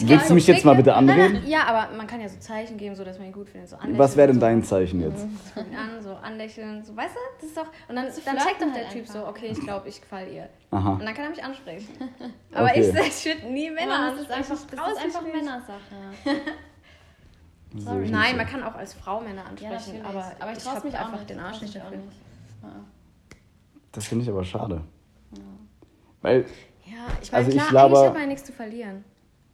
[0.00, 1.34] willst du mich jetzt mal bitte anreden?
[1.34, 3.70] nein, ja, aber man kann ja so Zeichen geben, so dass man ihn gut findet.
[3.70, 4.40] So Was wäre denn so.
[4.40, 5.20] dein Zeichen jetzt?
[5.54, 7.20] So ihn an, so anlächeln, so, weißt du?
[7.40, 7.66] Das ist doch.
[7.88, 9.14] Und dann, dann checkt doch der halt Typ einfach.
[9.14, 10.48] so, okay, ich glaube, ich gefalle ihr.
[10.70, 10.92] Aha.
[10.92, 11.88] Und dann kann er mich ansprechen.
[12.52, 12.80] Aber Okay.
[12.80, 15.22] ich, ich würde nie Männer Männer, das ist einfach, das ist einfach.
[15.22, 15.78] Männersache.
[17.72, 18.36] Nicht Nein, so.
[18.38, 20.04] man kann auch als Frau Männer ansprechen, natürlich.
[20.04, 21.30] aber, aber ich traue mich auch einfach nicht.
[21.30, 21.98] den Arsch nicht dafür.
[21.98, 22.16] nicht.
[22.62, 22.68] Ja.
[23.92, 24.80] Das finde ich aber schade.
[26.22, 26.44] Weil,
[26.86, 29.04] Ja, ich meine, Also ich klar, laber- eigentlich hat man ja nichts zu verlieren.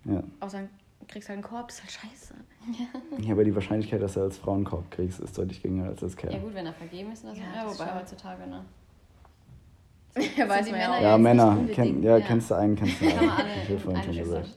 [0.05, 2.35] ja, Außer du kriegst halt einen Korb, das ist halt scheiße.
[3.27, 6.03] ja, aber die Wahrscheinlichkeit, dass du als Frau einen Korb kriegst, ist deutlich geringer als
[6.03, 6.41] als ja Kerl.
[6.41, 7.41] gut, wenn er vergeben ist oder so.
[7.41, 7.99] Ja, Ja, das wobei schon.
[8.01, 8.65] heutzutage, ne?
[10.37, 11.01] Ja, weiß die man ja auch.
[11.03, 12.25] Ja, Männer, kenn, ja, ja.
[12.25, 13.49] kennst du einen, kennst du Kann man einen.
[13.49, 14.49] Ich alle habe vorhin eine gesagt.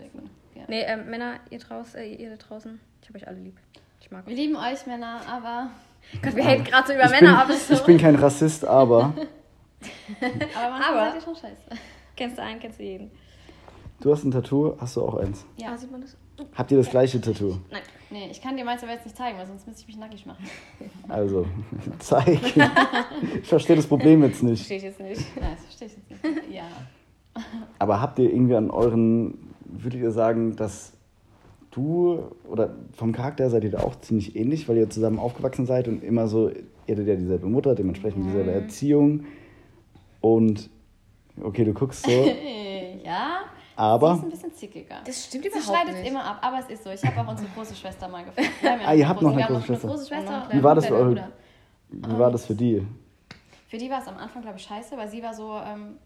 [0.55, 0.61] Ja.
[0.67, 3.57] Nee, ähm, Männer, ihr, draus, äh, ihr da draußen, ich habe euch alle lieb.
[3.99, 4.39] Ich mag Wir euch.
[4.39, 5.69] lieben euch Männer, aber,
[6.21, 7.49] Gott, wir haten gerade so über Ich Männer bin, ab.
[7.49, 7.73] ist so.
[7.73, 9.13] ich bin kein Rassist, aber
[10.55, 11.81] aber manchmal Aber- seid ihr schon scheiße.
[12.17, 13.11] Kennst du einen, kennst du jeden.
[14.01, 15.45] du hast ein Tattoo, hast du auch eins.
[15.57, 15.69] Ja.
[15.71, 16.17] Ah, sieht man das?
[16.55, 17.57] Habt ihr das gleiche Tattoo?
[17.71, 17.81] Nein.
[18.09, 20.25] Nee, ich kann dir meins aber jetzt nicht zeigen, weil sonst müsste ich mich nackig
[20.25, 20.43] machen.
[21.09, 21.45] Also,
[21.99, 22.39] zeig.
[23.41, 24.65] Ich verstehe das Problem jetzt nicht.
[24.65, 25.21] Verstehe ich jetzt nicht.
[25.39, 26.55] Nein, das verstehe ich jetzt nicht.
[26.55, 26.63] Ja.
[27.79, 30.93] Aber habt ihr irgendwie an euren, würdet ihr sagen, dass
[31.71, 35.87] du oder vom Charakter seid ihr da auch ziemlich ähnlich, weil ihr zusammen aufgewachsen seid
[35.87, 39.25] und immer so, ihr hattet ja dieselbe Mutter, dementsprechend dieselbe Erziehung
[40.21, 40.69] und
[41.43, 42.11] okay, du guckst so,
[43.03, 43.39] ja.
[43.75, 45.01] Sie aber ist ein bisschen zickiger.
[45.05, 46.09] Das stimmt Sie überhaupt schneidet nicht.
[46.09, 46.89] immer ab, aber es ist so.
[46.89, 48.49] Ich habe auch unsere große Schwester mal gefragt.
[48.85, 49.87] Ah, ihr habt noch eine große Schwester.
[49.87, 50.47] große Schwester.
[50.51, 51.31] Wie war das für eure-
[51.89, 52.85] wie war das für die?
[53.67, 55.97] Für die war es am Anfang, glaube ich, scheiße, weil sie war so ähm,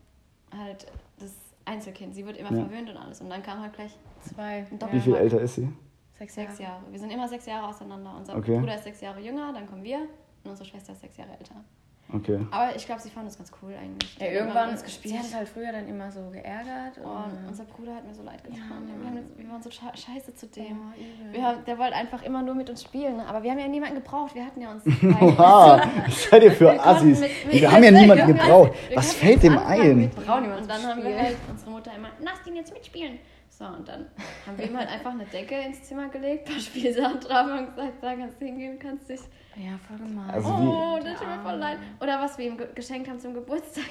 [0.58, 0.86] halt
[1.20, 1.32] das
[1.63, 2.13] Einzelkind.
[2.13, 2.65] Sie wird immer Ja.
[2.65, 3.22] verwöhnt und alles.
[3.22, 4.44] Und dann kam halt gleich Zwei.
[4.58, 5.00] ein Wie Doppel.
[5.00, 5.70] viel älter ist sie?
[6.20, 6.82] Sechs Sechs Jahre.
[6.91, 8.13] Wir sind immer sechs Jahre auseinander.
[8.17, 8.60] Unser Okay.
[8.60, 10.00] Bruder ist sechs Jahre jünger, dann kommen wir
[10.44, 11.56] und unsere Schwester ist sechs Jahre älter.
[12.13, 12.39] Okay.
[12.52, 14.17] Aber ich glaube, sie fand es ganz cool eigentlich.
[14.19, 15.17] Ja, irgendwann, sie gespielt.
[15.17, 17.00] hat es halt früher dann immer so geärgert.
[17.04, 18.60] Oh, und, unser Bruder hat mir so leid getan.
[18.60, 19.00] Ja.
[19.00, 20.78] Wir, haben wir waren so sche- scheiße zu dem.
[20.80, 21.34] Oh.
[21.34, 23.26] Wir haben, der wollte einfach immer nur mit uns spielen, ne?
[23.28, 24.36] aber wir haben ja niemanden gebraucht.
[24.36, 24.84] Wir hatten ja uns.
[25.21, 27.19] Oha, was seid ihr für Wir Assis?
[27.19, 28.71] mit- mit- Wir haben ja niemanden wir gebraucht.
[28.89, 29.97] wir Was fällt dem ein?
[29.97, 32.74] mit Brauchen wir uns Und dann haben wir halt unsere Mutter immer, lass ihn jetzt
[32.74, 33.19] mitspielen.
[33.62, 34.08] So, und dann
[34.47, 37.76] haben wir ihm halt einfach eine Decke ins Zimmer gelegt, ein paar Spielsachen drauf und
[37.76, 39.19] gesagt, da kannst du hingehen, kannst dich.
[39.56, 40.32] Ja, voll gemein.
[40.32, 41.78] Also Oh, das tut mir voll leid.
[42.00, 43.84] Oder was wir ihm ge geschenkt haben zum Geburtstag.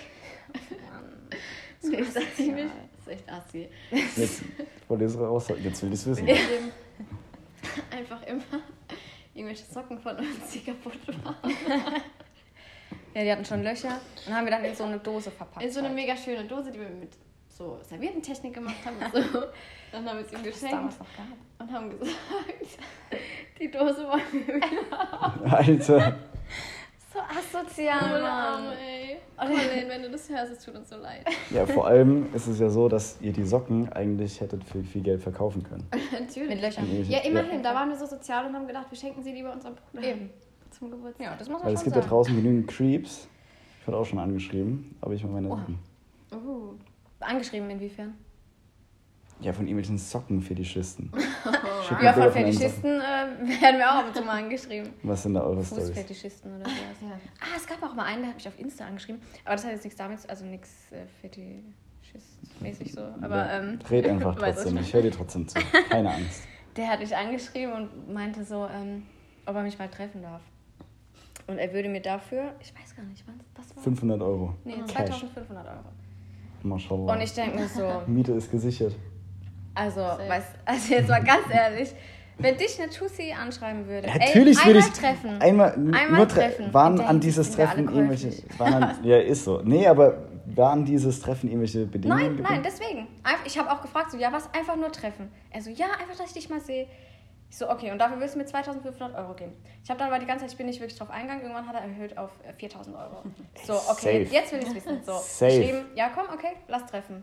[1.82, 2.66] Das ist echt ziemlich.
[2.96, 3.68] Das ist echt assi.
[3.92, 4.42] Jetzt.
[5.62, 6.26] Jetzt will ich es wissen.
[6.26, 6.72] Wir haben
[7.96, 8.42] einfach immer
[9.32, 11.52] irgendwelche Socken von uns, die kaputt waren.
[13.14, 15.64] ja, die hatten schon Löcher und haben wir dann in so eine Dose verpackt.
[15.64, 15.96] In so eine halt.
[15.96, 17.12] mega schöne Dose, die wir mit
[17.60, 19.40] so Servietentechnik gemacht haben und so.
[19.92, 20.94] Dann haben wir es ihm es geschenkt
[21.58, 22.16] und haben gesagt,
[23.60, 25.56] die Dose wollen wir wieder.
[25.58, 26.16] Alter.
[27.12, 28.72] So asozial, Mann.
[28.78, 29.18] ey.
[29.36, 31.26] Colin, wenn du das hörst, es tut uns so leid.
[31.50, 35.02] Ja, vor allem ist es ja so, dass ihr die Socken eigentlich hättet für viel
[35.02, 35.86] Geld verkaufen können.
[36.12, 36.48] Natürlich.
[36.48, 36.86] Mit Löchern.
[37.08, 39.74] Ja, immerhin, da waren wir so sozial und haben gedacht, wir schenken sie lieber unserem
[39.74, 40.06] Bruder.
[40.06, 40.30] Eben.
[40.70, 41.26] Zum Geburtstag.
[41.26, 42.10] Ja, das muss man Weil es schon gibt da sagen.
[42.10, 43.28] draußen genügend Creeps.
[43.80, 45.56] Ich wurde auch schon angeschrieben, aber ich mal meine Oha.
[45.56, 45.78] Sachen.
[46.32, 46.74] Uh.
[47.20, 48.14] Angeschrieben inwiefern?
[49.40, 51.10] Ja, von irgendwelchen Sockenfetischisten.
[51.90, 52.30] Mir Ja, von.
[52.30, 53.00] Fetischisten äh,
[53.62, 54.90] werden wir auch ab und zu mal angeschrieben.
[55.02, 55.86] Was sind da eure Stories?
[55.86, 56.76] Fußfetischisten oder sowas.
[57.00, 57.18] Ja.
[57.40, 59.20] Ah, es gab auch mal einen, der hat mich auf Insta angeschrieben.
[59.44, 63.00] Aber das hat jetzt nichts damit, also nichts äh, Fetischist-mäßig so.
[63.22, 65.58] Aber Ja, ähm, Red einfach trotzdem, ich ich höre dir trotzdem zu.
[65.88, 66.42] Keine Angst.
[66.76, 69.06] der hat mich angeschrieben und meinte so, ähm,
[69.46, 70.42] ob er mich mal treffen darf.
[71.46, 74.54] Und er würde mir dafür, ich weiß gar nicht, wann was war 500 Euro.
[74.64, 74.92] Nee, Cash.
[74.92, 75.84] 2500 Euro.
[76.64, 77.12] Mashallah.
[77.14, 78.94] Und ich denke mir so, Miete ist gesichert.
[79.74, 81.92] also, weißt, also jetzt mal ganz ehrlich,
[82.38, 85.42] wenn dich eine Tussi anschreiben würde, Natürlich ey, würde einmal ich treffen.
[85.42, 86.72] einmal, Einmal nur tre treffen.
[86.72, 89.60] Waren an dieses Treffen irgendwelche an, ja ist so.
[89.62, 92.20] Nee, aber waren dieses Treffen irgendwelche Bedingungen?
[92.22, 92.52] Nein, gebunden?
[92.54, 93.06] nein, deswegen.
[93.44, 94.52] Ich habe auch gefragt, so, ja, was?
[94.54, 95.28] Einfach nur treffen.
[95.50, 96.86] Er so, ja, einfach, dass ich dich mal sehe.
[97.50, 99.52] Ich so, okay, und dafür willst du mir 2500 Euro geben.
[99.82, 101.74] Ich habe dann aber die ganze Zeit, ich bin nicht wirklich drauf eingegangen, irgendwann hat
[101.74, 103.22] er erhöht auf äh, 4000 Euro.
[103.64, 104.34] So, okay, Safe.
[104.34, 105.02] jetzt will ich es wissen.
[105.04, 105.46] So, Safe.
[105.58, 107.22] geschrieben, ja, komm, okay, lass treffen.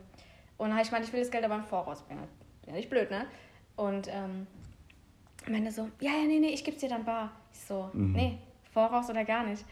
[0.57, 2.27] Und dann habe ich gemeint, ich will das Geld aber im Voraus bringen.
[2.65, 3.25] Ja, nicht blöd, ne?
[3.77, 4.47] Und ähm,
[5.47, 7.31] meinte so, ja, ja, nee, nee, ich geb's dir dann bar.
[7.53, 8.11] Ich so, Mhm.
[8.13, 8.37] nee,
[8.73, 9.63] Voraus oder gar nicht.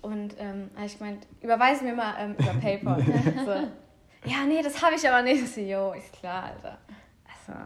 [0.00, 3.02] Und ähm, ich gemeint, überweisen wir mal ähm, über PayPal.
[3.44, 5.42] so, ja, nee, das habe ich aber nicht.
[5.42, 6.78] Ich so, jo, ist klar, Alter.
[7.28, 7.60] Also,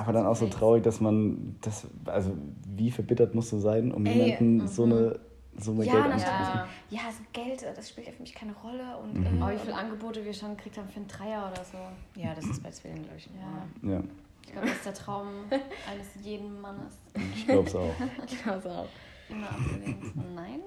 [0.00, 2.34] Aber dann auch so traurig, dass man das, also
[2.74, 5.20] wie verbittert musst du sein, um Ey, jemanden so eine
[5.58, 6.44] Summe ja, Geld anzubieten?
[6.54, 6.68] Ja.
[6.88, 8.96] ja, so Geld, das spielt ja für mich keine Rolle.
[8.96, 9.26] Und, Mhm.
[9.38, 11.76] äh, Aber wie viele Angebote wir schon gekriegt haben für einen Dreier oder so.
[12.18, 13.26] Ja, das ist bei Zwillingen, glaube ich.
[13.26, 13.90] Ja.
[13.90, 14.02] Ja,
[14.46, 16.94] Ich glaube, das ist der Traum eines jeden Mannes.
[17.34, 17.94] ich glaub's auch.
[18.42, 18.86] Genau so.
[19.28, 20.34] Immer abgelehnt.
[20.34, 20.60] Nein?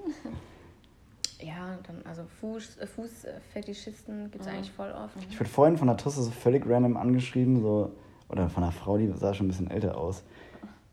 [1.40, 4.56] Ja, dann, also Fuß, äh, Fußfetischisten gibt es Mhm.
[4.56, 5.16] eigentlich voll oft.
[5.28, 7.90] Ich wurde vorhin von einer Tusse so völlig random angeschrieben, so,
[8.28, 10.24] oder von einer Frau, die sah schon ein bisschen älter aus.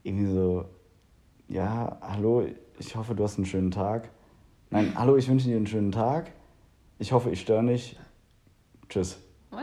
[0.04, 0.66] Irgendwie so,
[1.48, 2.46] ja, hallo,
[2.80, 4.10] ich hoffe, du hast einen schönen Tag.
[4.70, 6.32] Nein, hallo, ich wünsche dir einen schönen Tag.
[7.00, 8.00] Ich hoffe, ich störe nicht.
[8.90, 9.20] Tschüss.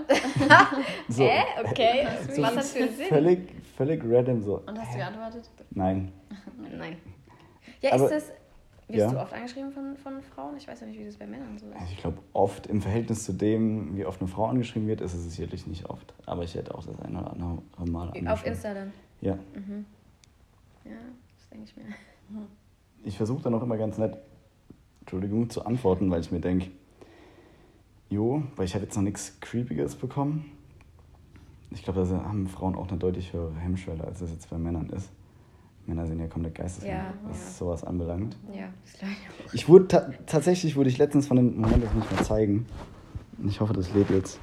[1.09, 2.07] So, Äh, okay.
[2.35, 3.07] so Was hat für einen Sinn?
[3.09, 4.59] Völlig, völlig random so.
[4.67, 5.51] Und hast du geantwortet?
[5.71, 6.13] Nein.
[6.77, 6.97] Nein.
[7.81, 8.33] Ja, Aber- ist das.
[8.89, 9.11] Wirst ja.
[9.11, 10.57] du oft angeschrieben von, von Frauen?
[10.57, 11.75] Ich weiß ja nicht, wie das bei Männern so ist.
[11.75, 15.13] Also ich glaube, oft im Verhältnis zu dem, wie oft eine Frau angeschrieben wird, ist
[15.13, 16.15] es sicherlich nicht oft.
[16.25, 18.29] Aber ich hätte auch das eine oder andere Mal angeschrieben.
[18.29, 18.93] Auf Insta dann.
[19.21, 19.35] Ja.
[19.35, 19.85] Mhm.
[20.87, 20.93] Ja,
[21.37, 21.85] das denke ich mir.
[23.05, 24.17] Ich versuche dann auch immer ganz nett,
[25.01, 26.71] Entschuldigung, zu antworten, weil ich mir denke,
[28.09, 30.51] jo, weil ich habe jetzt noch nichts Creepiges bekommen.
[31.71, 34.89] Ich glaube, da haben Frauen auch eine deutlich höhere Hemmschwelle, als das jetzt bei Männern
[34.89, 35.11] ist.
[35.89, 37.51] Männer sind ja komplett geisteskrank, Ja, was ja.
[37.53, 38.37] sowas anbelangt.
[38.55, 39.15] Ja, das glaube
[39.53, 42.67] ich wurde ta tatsächlich wurde ich letztens von dem Moment, das muss ich mal zeigen.
[43.47, 44.39] Ich hoffe, das lädt jetzt.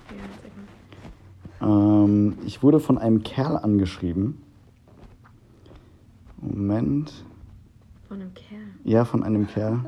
[1.62, 1.67] Ja.
[2.03, 4.41] Ähm, ich wurde von einem Kerl angeschrieben.
[6.41, 7.13] Moment.
[8.08, 8.62] Von einem Kerl.
[8.84, 9.79] Ja, von einem Kerl.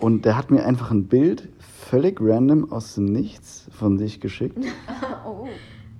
[0.00, 4.58] Und der hat mir einfach ein Bild völlig random aus dem Nichts von sich geschickt.
[5.28, 5.48] Oh,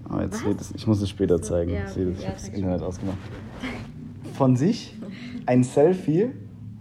[0.09, 1.73] Aber jetzt lädt es, ich muss es später So, zeigen.
[1.73, 3.19] ja, das, ich habe das Internet ausgemacht.
[4.37, 4.95] Von sich
[5.47, 6.31] ein Selfie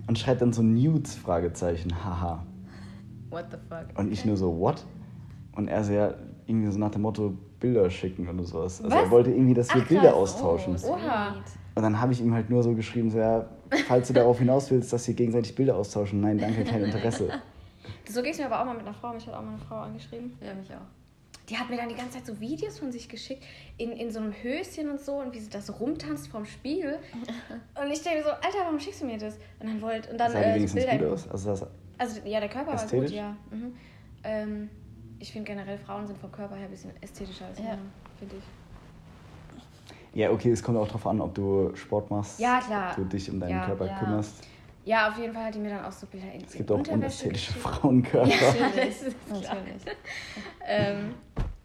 [0.07, 2.45] und schreibt dann so Nudes Fragezeichen, haha.
[3.29, 3.97] What the fuck?
[3.97, 4.85] Und ich nur so, what?
[5.55, 6.13] Und er so, ja,
[6.47, 8.83] irgendwie so nach dem Motto Bilder schicken oder sowas.
[8.83, 10.13] Also er wollte irgendwie, dass wir Ach, Bilder krass.
[10.13, 10.75] austauschen.
[10.83, 11.35] Oh, Oha.
[11.75, 13.45] Und dann habe ich ihm halt nur so geschrieben, so, ja,
[13.87, 17.29] falls du darauf hinaus willst, dass wir gegenseitig Bilder austauschen, nein, danke, kein Interesse.
[18.09, 19.13] So ging es mir aber auch mal mit einer Frau.
[19.13, 20.33] Mich hat auch mal eine Frau angeschrieben.
[20.41, 21.04] Ja, mich auch.
[21.49, 23.43] Die hat mir dann die ganze Zeit so Videos von sich geschickt,
[23.77, 26.97] in, in so einem Höschen und so, und wie sie das rumtanzt vorm Spiegel.
[27.81, 29.35] Und ich denke mir so, Alter, warum schickst du mir das?
[29.59, 30.97] Und dann wollte, und dann Sah die äh, wenigstens Bilder.
[31.05, 31.27] gut aus?
[31.29, 31.67] Also das,
[31.99, 33.09] Also ja, der Körper war Ästhetisch?
[33.11, 33.35] gut, ja.
[33.51, 33.75] Mhm.
[34.23, 34.69] Ähm,
[35.19, 37.65] ich finde generell Frauen sind vom Körper her ein bisschen ästhetischer als Ja.
[37.65, 37.77] Männer,
[38.17, 40.17] finde ich.
[40.19, 42.95] ja, okay, es kommt auch darauf an, ob du Sport machst, Ja, klar.
[42.95, 43.99] du dich um deinen Ja, Körper ja.
[43.99, 44.47] kümmerst.
[44.85, 46.77] Ja, auf jeden Fall hat die mir dann auch so Bilder in Es gibt auch
[46.77, 47.53] Unterwäsche unästhetische.
[47.53, 48.27] Frauenkörper.
[48.29, 48.85] Ja, Natürlich.
[48.85, 49.55] das ist klar.
[49.55, 49.81] Natürlich.
[50.67, 51.15] ähm,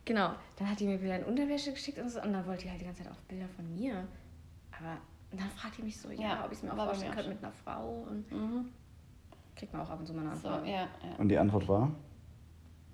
[0.07, 0.31] genau.
[0.57, 2.81] Dann hat die mir Bilder in Unterwäsche geschickt und, so, und dann wollte die halt
[2.81, 4.07] die ganze Zeit auch Bilder von mir.
[4.79, 4.97] Aber
[5.33, 7.45] dann fragt die mich so, ja, Ja, ob ich es mir auch vorstellen könnte mit
[7.45, 8.07] einer Frau.
[8.09, 8.69] Und Mhm.
[9.55, 10.67] kriegt man auch ab und zu mal eine So, Antwort.
[10.67, 10.89] ja, ja.
[11.19, 11.91] Und die Antwort war,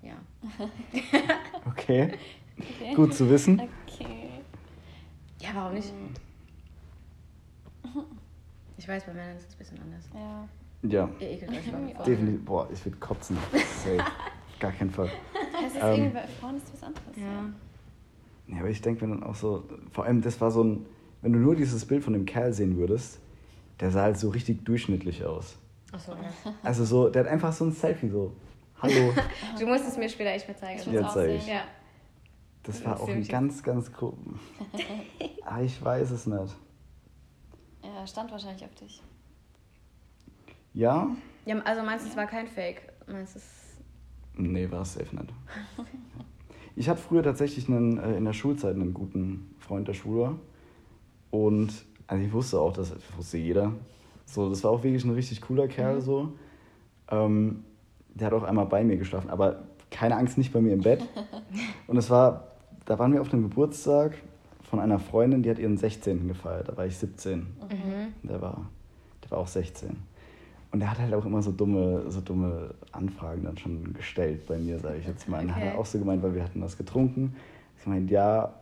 [0.01, 0.15] Ja.
[1.67, 2.13] okay,
[2.59, 2.93] Okay.
[2.95, 3.61] gut zu wissen.
[3.61, 4.29] Okay.
[5.39, 5.93] Ja, warum nicht?
[5.93, 6.13] Mhm.
[8.77, 10.05] Ich weiß, bei Männern ist es ein bisschen anders.
[10.13, 10.47] Ja.
[10.83, 12.05] Ja, Ihr ekelt euch vor.
[12.05, 12.45] definitiv.
[12.45, 13.37] Boah, ich würde kotzen.
[13.51, 13.97] Safe.
[14.59, 15.09] Gar keinen Fall.
[15.65, 15.91] Es ist Ähm.
[15.91, 17.05] irgendwie bei Frauen ist was anderes.
[17.15, 18.53] Ja.
[18.53, 20.85] Ja, aber ich denke mir dann auch so, vor allem das war so ein,
[21.21, 23.19] wenn du nur dieses Bild von dem Kerl sehen würdest,
[23.79, 25.57] der sah halt so richtig durchschnittlich aus.
[25.91, 26.53] Achso, ja.
[26.63, 28.33] Also so, der hat einfach so ein Selfie so,
[28.81, 29.13] hallo.
[29.59, 30.79] Du musst es mir später echt mal zeigen.
[30.79, 31.37] Ich Ja, will's auch zeig sehen.
[31.39, 31.47] ich.
[31.47, 31.61] Ja.
[32.63, 34.17] Das war Das auch ein ganz, ganz grob.
[35.45, 36.55] Ah, ich weiß es nicht.
[38.07, 39.01] Ja, stand wahrscheinlich auf dich.
[40.73, 41.09] Ja?
[41.45, 41.59] ja.
[41.59, 42.81] Also meinst du, es war kein Fake?
[43.05, 43.77] Meinst du, es
[44.37, 45.33] Nee, war es safe nicht.
[46.79, 50.35] Ich hatte früher tatsächlich einen, äh, in der Schulzeit einen guten Freund, der schwul war.
[51.31, 51.73] Und
[52.05, 53.73] also ich wusste auch, das wusste jeder.
[54.25, 56.33] So, das war auch wirklich ein richtig cooler Kerl so.
[57.09, 57.63] Ähm,
[58.13, 61.01] der hat auch einmal bei mir geschlafen, aber keine Angst, nicht bei mir im Bett.
[61.87, 62.43] Und es war,
[62.85, 64.13] da waren wir auf einem Geburtstag
[64.69, 66.27] von einer Freundin, die hat ihren 16.
[66.27, 66.67] gefeiert.
[66.69, 67.39] Da war ich 17.
[67.39, 67.47] Mhm.
[68.27, 68.69] Der war,
[69.23, 69.95] der war auch 16.
[70.71, 74.57] Und er hat halt auch immer so dumme, so dumme Anfragen dann schon gestellt bei
[74.57, 75.39] mir, sage ich jetzt mal.
[75.43, 75.61] Und Okay.
[75.61, 77.35] hat er auch so gemeint, weil wir hatten was getrunken.
[77.79, 78.53] Ich meinte, ja,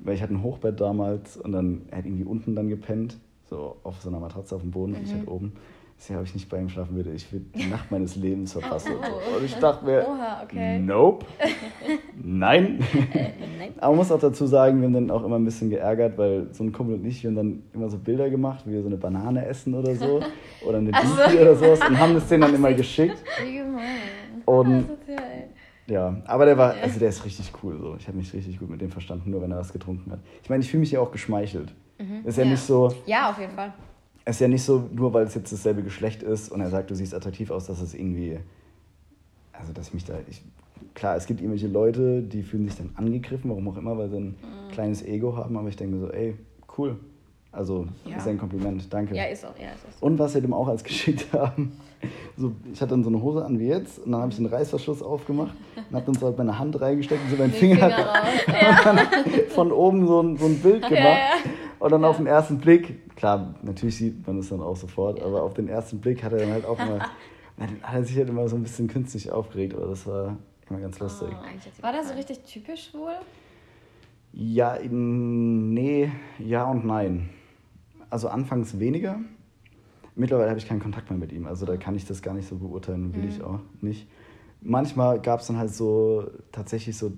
[0.00, 3.16] weil ich hatte ein Hochbett damals und dann er hat irgendwie unten dann gepennt,
[3.48, 5.18] so auf so einer Matratze auf dem Boden und ich Mhm.
[5.20, 5.52] halt oben.
[5.98, 7.10] Deswegen habe ich nicht bei ihm schlafen würde.
[7.12, 8.92] Ich würde die Nacht meines Lebens verpassen.
[8.96, 10.78] Und ich dachte mir, Oha, okay.
[10.78, 11.24] nope,
[12.22, 12.80] nein.
[13.58, 13.72] Nein.
[13.78, 16.48] Aber man muss auch dazu sagen, wir haben dann auch immer ein bisschen geärgert, weil
[16.52, 18.88] so ein Kumpel und ich, wir haben dann immer so Bilder gemacht, wie wir so
[18.88, 20.20] eine Banane essen oder so.
[20.66, 21.14] Oder eine Ach so.
[21.16, 23.22] Beefy oder sowas und haben das denen dann immer geschickt.
[23.44, 24.42] Wie gemein.
[24.46, 25.48] Und Asozial.
[25.86, 27.94] ja, aber der war, also der ist richtig cool so.
[27.98, 30.18] Ich habe mich richtig gut mit dem verstanden, nur wenn er was getrunken hat.
[30.42, 31.72] Ich meine, ich fühle mich ja auch geschmeichelt.
[32.24, 32.50] Ist ja, Ja.
[32.50, 33.72] nicht so, Ja, auf jeden Fall.
[34.28, 36.90] Es ist ja nicht so, nur weil es jetzt dasselbe Geschlecht ist und er sagt,
[36.90, 38.38] du siehst attraktiv aus, dass es irgendwie,
[39.52, 40.42] also dass ich mich da, ich,
[40.94, 44.16] klar, es gibt irgendwelche Leute, die fühlen sich dann angegriffen, warum auch immer, weil sie
[44.16, 44.68] ein Mhm.
[44.72, 46.36] kleines Ego haben, aber ich denke mir so, ey,
[46.76, 46.96] cool.
[47.52, 48.16] Also, Ja.
[48.16, 49.14] ist ja ein Kompliment, danke.
[49.14, 50.04] Ja, ist auch, ja, ist auch so.
[50.06, 51.72] Und was wir dem auch als geschickt haben,
[52.36, 54.46] so, ich hatte dann so eine Hose an wie jetzt und dann habe ich den
[54.46, 55.54] Reißverschluss aufgemacht
[55.88, 58.98] und habe dann so halt meine Hand reingesteckt und so meinen Finger, Finger und dann
[59.50, 61.20] von oben so ein, so ein Bild gemacht.
[61.20, 61.50] ja.
[61.78, 65.42] Und dann auf den ersten Blick, klar, natürlich sieht man es dann auch sofort, aber
[65.42, 66.98] auf den ersten Blick hat er dann halt auch na,
[67.58, 70.36] dann hat er sich halt immer so ein bisschen künstlich aufgeregt, aber das war
[70.70, 71.28] immer ganz lustig.
[71.30, 73.12] Oh, War der so richtig typisch schwul?
[74.32, 77.30] Ja, nee, ja und nein.
[78.10, 79.18] Also anfangs weniger.
[80.14, 82.48] Mittlerweile habe ich keinen Kontakt mehr mit ihm, also da kann ich das gar nicht
[82.48, 84.08] so beurteilen, will ich auch nicht.
[84.62, 87.12] Manchmal gab es dann halt so tatsächlich so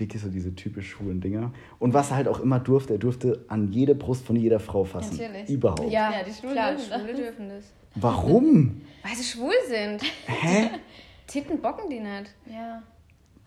[0.00, 1.52] wirklich so diese typisch schwulen Dinger.
[1.78, 4.84] Und was er halt auch immer durfte, er durfte an jede Brust von jeder Frau
[4.84, 5.16] fassen.
[5.16, 5.48] Natürlich.
[5.50, 5.90] Überhaupt.
[5.90, 7.00] Ja, Ja, die Schwulen klar, dürfen das.
[7.00, 7.64] Schwule dürfen das.
[7.94, 8.80] Warum?
[9.02, 10.02] Weil sie schwul sind.
[10.26, 10.70] Hä?
[11.26, 12.34] Titten bocken die nicht.
[12.50, 12.82] Ja.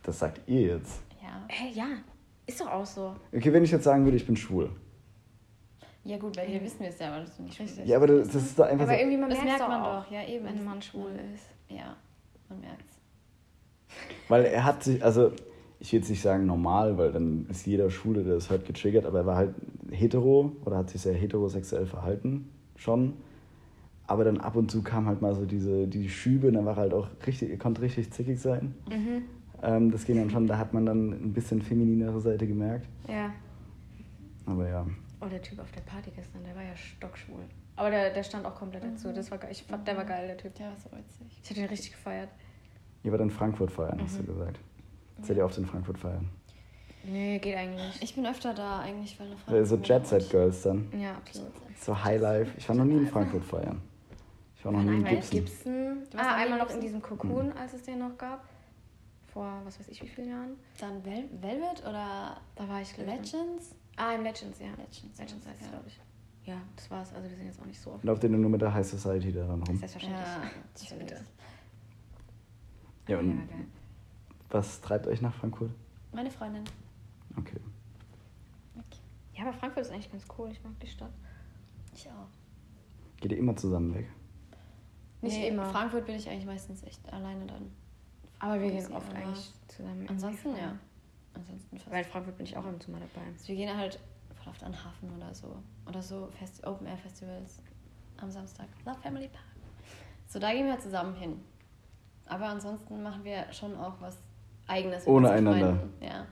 [0.03, 1.01] Das sagt ihr jetzt.
[1.21, 1.43] Ja.
[1.47, 1.85] Hä, ja.
[2.47, 3.15] Ist doch auch so.
[3.35, 4.69] Okay, wenn ich jetzt sagen würde, ich bin schwul.
[6.03, 7.65] Ja gut, weil hier wissen wir es ja, aber das ist nicht schwul.
[7.67, 7.87] Richtig.
[7.87, 8.99] Ja, aber das, das ist doch einfach Aber so.
[8.99, 10.45] irgendwie, man Das merkt merkt man auch, doch, ja eben.
[10.45, 11.45] wenn ein Mann schwul ist.
[11.69, 11.95] Ja,
[12.49, 12.97] man merkt's.
[14.27, 15.31] Weil er hat sich, also
[15.81, 19.05] ich will jetzt nicht sagen normal, weil dann ist jeder Schwule, der das hört, getriggert,
[19.05, 19.55] aber er war halt
[19.89, 23.13] hetero oder hat sich sehr heterosexuell verhalten, schon.
[24.07, 26.73] Aber dann ab und zu kam halt mal so diese die Schübe und dann war
[26.73, 28.75] er halt auch richtig, er konnte richtig zickig sein.
[28.89, 29.23] Mhm.
[29.63, 32.87] Ähm, das ging dann schon, da hat man dann ein bisschen femininere Seite gemerkt.
[33.07, 33.31] Ja.
[34.45, 34.85] Aber ja.
[35.21, 37.41] Oh, der Typ auf der Party gestern, der war ja stockschwul.
[37.75, 39.11] Aber der, der stand auch komplett dazu.
[39.13, 39.49] Das war geil.
[39.51, 40.59] Ich fand, der war geil, der Typ.
[40.59, 41.39] Ja, so witzig.
[41.43, 42.29] Ich hätte ihn richtig gefeiert.
[43.03, 44.25] Ihr wart in Frankfurt feiern, hast Mhm.
[44.25, 44.59] du gesagt.
[45.21, 46.29] Seid ihr oft in Frankfurt feiern?
[47.03, 48.01] Nee, geht eigentlich.
[48.01, 49.55] Ich bin öfter da eigentlich, weil eine Frau.
[49.55, 50.87] Äh, So Jet Set Girls dann.
[50.99, 51.51] Ja, absolut.
[51.79, 52.51] So Highlife.
[52.57, 53.81] Ich war noch nie in Frankfurt feiern.
[54.55, 55.39] Ich war noch nie in Gibson.
[55.39, 55.97] Gibson.
[56.11, 58.43] Du warst Ah, einmal in noch in diesem Cocoon, als es den noch gab.
[59.33, 60.51] Vor, was weiß ich, wie vielen Jahren.
[60.79, 62.95] Dann Vel Velvet oder Da war ich.
[62.97, 63.73] Legends?
[63.95, 64.67] Ah, im Legends, ja.
[64.67, 65.69] Legends, Legends heißt es, ja.
[65.71, 65.99] glaube ich.
[66.43, 67.13] Ja, das war's.
[67.13, 68.03] Also wir sind jetzt auch nicht so oft.
[68.03, 69.77] Und auf denen nur mit der High Society da dann rum.
[69.77, 70.27] Selbstverständlich.
[70.27, 71.13] Ja.
[73.07, 73.65] Ja, Ja, und geil.
[74.53, 75.71] Was treibt euch nach Frankfurt?
[76.11, 76.63] Meine Freundin.
[77.37, 77.59] Okay.
[79.33, 80.51] Ja, aber Frankfurt ist eigentlich ganz cool.
[80.51, 81.11] Ich mag die Stadt.
[81.95, 82.27] Ich auch.
[83.19, 84.07] Geht ihr immer zusammen weg?
[85.21, 85.65] Nicht nee, immer.
[85.65, 87.71] Frankfurt bin ich eigentlich meistens echt alleine dann.
[88.39, 90.07] Aber wir gehen oft immer- eigentlich zusammen.
[90.09, 90.77] Ansonsten ja.
[91.33, 91.91] Ansonsten fast.
[91.91, 93.25] Weil in Frankfurt bin ich auch ab und zu mal dabei.
[93.27, 93.99] Also wir gehen halt
[94.35, 95.55] voll oft an den Hafen oder so.
[95.87, 97.61] Oder so Fest Open Air Festivals
[98.17, 98.67] am Samstag.
[98.85, 99.45] Love Family Park.
[100.27, 101.39] So, da gehen wir zusammen hin.
[102.25, 104.17] Aber ansonsten machen wir schon auch was
[104.71, 105.05] Eigenes.
[105.07, 105.79] Ohne einander.
[106.01, 106.25] Ja.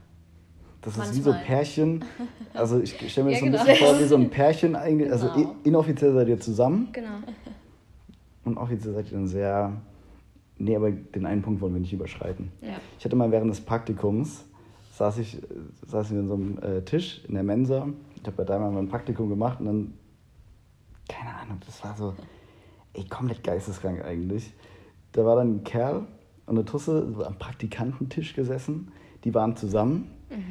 [0.82, 1.46] Das ist wie so Manchmal.
[1.58, 2.06] Pärchen.
[2.54, 3.64] Also ich stelle mir das Ja, so ein genau.
[3.66, 5.12] bisschen vor wie so ein Pärchen eigentlich.
[5.12, 5.52] Also Genau.
[5.64, 7.18] i- inoffiziell seid ihr zusammen Genau.
[8.46, 9.74] und offiziell seid ihr dann sehr.
[10.58, 12.52] Nee, aber den einen Punkt wollen wir nicht überschreiten.
[12.62, 12.76] Ja.
[12.98, 14.46] Ich hatte mal während des Praktikums,
[14.94, 15.38] saß ich,
[15.88, 17.88] saßen wir in so einem äh, Tisch in der Mensa.
[18.16, 19.94] Ich habe bei Daimler mal ein Praktikum gemacht und dann,
[21.08, 22.14] keine Ahnung, das war so,
[22.94, 24.52] ey, komplett geisteskrank eigentlich.
[25.14, 26.06] Da war dann ein Kerl
[26.50, 28.92] und eine Tusse am Praktikantentisch gesessen.
[29.24, 30.10] Die waren zusammen,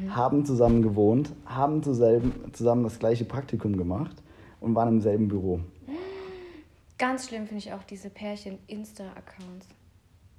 [0.09, 4.15] haben zusammen gewohnt, haben zusammen, zusammen das gleiche Praktikum gemacht
[4.61, 5.59] und waren im selben Büro.
[6.97, 9.67] Ganz schlimm finde ich auch diese Pärchen-Insta-Accounts.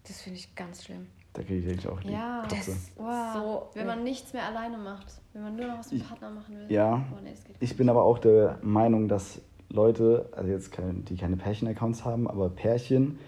[0.07, 1.07] Das finde ich ganz schlimm.
[1.35, 3.35] Da kriege ich eigentlich auch die Ja, das- Wow.
[3.35, 5.07] So, wenn man nichts mehr alleine macht.
[5.33, 6.67] Wenn man nur noch was mit Partner machen will.
[6.73, 11.17] Ja, Oh, nee, Ich bin aber auch der Meinung, dass Leute, also jetzt keine, die
[11.17, 13.19] keine Pärchen-Accounts haben, aber Pärchen,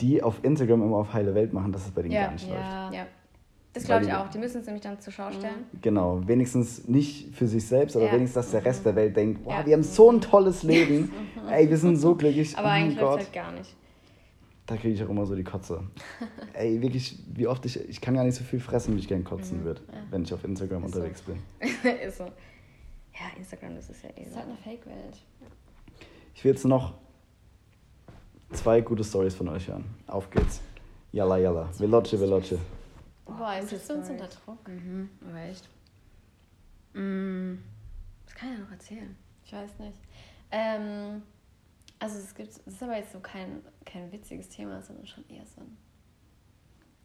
[0.00, 2.48] die auf Instagram immer auf heile Welt machen, dass es bei denen Ja, gar nicht
[2.48, 2.60] läuft.
[2.60, 2.92] Ja.
[2.92, 3.06] Ja.
[3.72, 4.28] Das glaube ich auch.
[4.28, 5.64] Die müssen es nämlich dann zur Schau stellen.
[5.80, 8.12] Genau, wenigstens nicht für sich selbst, aber Ja.
[8.12, 9.66] wenigstens, dass der Rest der Welt denkt, wow, Ja.
[9.66, 11.12] wir haben so ein tolles Leben.
[11.50, 12.58] Ey, wir sind so glücklich.
[12.58, 13.76] Aber oh eigentlich läuft halt gar nicht.
[14.66, 15.82] Da kriege ich auch immer so die Kotze.
[16.52, 19.20] Ey, wirklich, wie oft ich, ich kann gar nicht so viel fressen, wie ich gern
[19.20, 19.24] Mhm.
[19.24, 20.98] kotzen würde, wenn ich auf Instagram Ist so.
[20.98, 21.36] unterwegs bin.
[22.06, 22.24] ist so.
[22.24, 24.38] Ja, Instagram, das ist ja eh Das ist so.
[24.38, 25.16] halt eine Fake-Welt.
[26.34, 26.94] Ich will jetzt noch
[28.52, 29.84] zwei gute Stories von euch hören.
[30.06, 30.60] Auf geht's.
[31.12, 31.68] Yalla, yalla.
[31.78, 32.58] Veloce, veloce.
[33.26, 34.66] Boah, jetzt du uns unter Druck.
[34.68, 35.68] Mhm, aber echt.
[36.94, 37.54] Mm,
[38.24, 39.16] was kann ich ja noch erzählen?
[39.44, 39.96] Ich weiß nicht.
[40.50, 41.22] Ähm,
[41.98, 45.44] also es gibt, es ist aber jetzt so kein, kein witziges Thema, sondern schon eher
[45.46, 45.76] so ein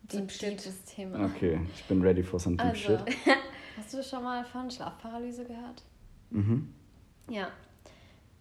[0.03, 0.41] Deep Shit.
[0.63, 1.25] deepes Thema.
[1.25, 3.01] Okay, ich bin ready for some deep Also, shit.
[3.77, 5.83] hast du schon mal von Schlafparalyse gehört?
[6.29, 6.73] Mhm.
[7.29, 7.49] Ja.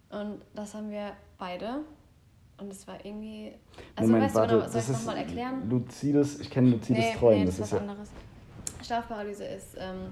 [0.09, 1.81] Und das haben wir beide.
[2.57, 3.53] Und es war irgendwie.
[3.95, 5.69] Also Moment, weißt du, warte, genau, soll das ich ist nochmal erklären?
[5.69, 7.39] luzides, ich kenne luzides nee, Träumen.
[7.39, 8.09] nee, das ist was ja, anderes.
[8.83, 10.11] Schlafparalyse ist, ähm,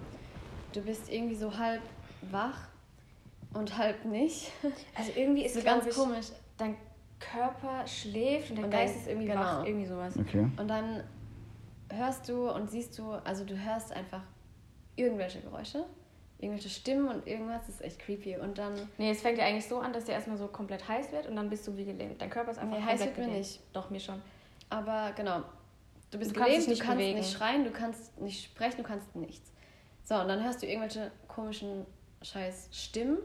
[0.74, 1.82] du bist irgendwie so halb
[2.32, 2.68] wach
[3.54, 4.52] und halb nicht.
[4.96, 6.26] Also irgendwie ist so es ganz ganz komisch.
[6.58, 6.76] Dein
[7.20, 9.40] Körper schläft und der Und Geist dein- ist irgendwie genau.
[9.42, 9.66] wach.
[9.66, 10.18] Irgendwie sowas.
[10.18, 10.48] okay.
[10.58, 11.04] Und dann
[11.92, 14.22] hörst du und siehst du, also du hörst einfach
[14.96, 15.86] irgendwelche Geräusche,
[16.44, 18.38] irgendwelche Stimmen und irgendwas, das ist echt creepy.
[18.38, 21.12] Und dann, Nee, es fängt ja eigentlich so an, dass dir erstmal so komplett heiß
[21.12, 22.22] wird und dann bist du wie gelähmt.
[22.22, 23.38] Dein Körper ist einfach Nee, heiß wird mir gelähmt.
[23.40, 23.60] nicht.
[23.74, 24.22] Doch, mir schon.
[24.70, 25.42] aber genau,
[26.12, 27.18] du bist Du kannst gelähmt, dich nicht du kannst bewegen.
[27.18, 29.52] nicht schreien, du kannst nicht sprechen, du kannst nichts.
[30.04, 31.86] So, und dann hörst du irgendwelche komischen
[32.22, 33.18] scheiß Stimmen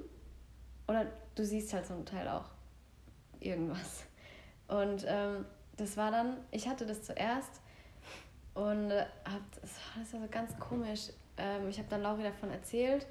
[0.86, 2.44] oder du siehst halt zum Teil auch
[3.40, 4.04] irgendwas.
[4.68, 5.44] Und ähm,
[5.76, 7.60] das war dann, ich hatte das zuerst
[8.54, 11.08] und äh, hab, das war so ganz komisch.
[11.38, 13.06] Ähm, ich habe dann Lauri davon erzählt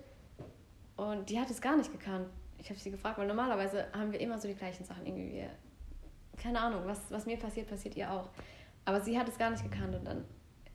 [0.96, 2.28] und die hat es gar nicht gekannt.
[2.60, 5.32] Ich habe sie gefragt, weil normalerweise haben wir immer so die gleichen Sachen irgendwie.
[5.34, 5.50] Wir,
[6.42, 8.30] keine Ahnung, was, was mir passiert, passiert ihr auch.
[8.86, 10.26] Aber sie hat es gar nicht gekannt und dann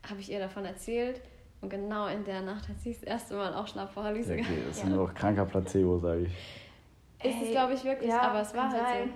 [0.07, 1.21] habe ich ihr davon erzählt
[1.61, 4.67] und genau in der Nacht hat sie das erste Mal auch Schlafparalyse Okay, gehabt.
[4.69, 7.25] das ist nur noch kranker Placebo, sage ich.
[7.25, 9.13] Ist es, glaube ich, wirklich, ja, aber es war halt sein.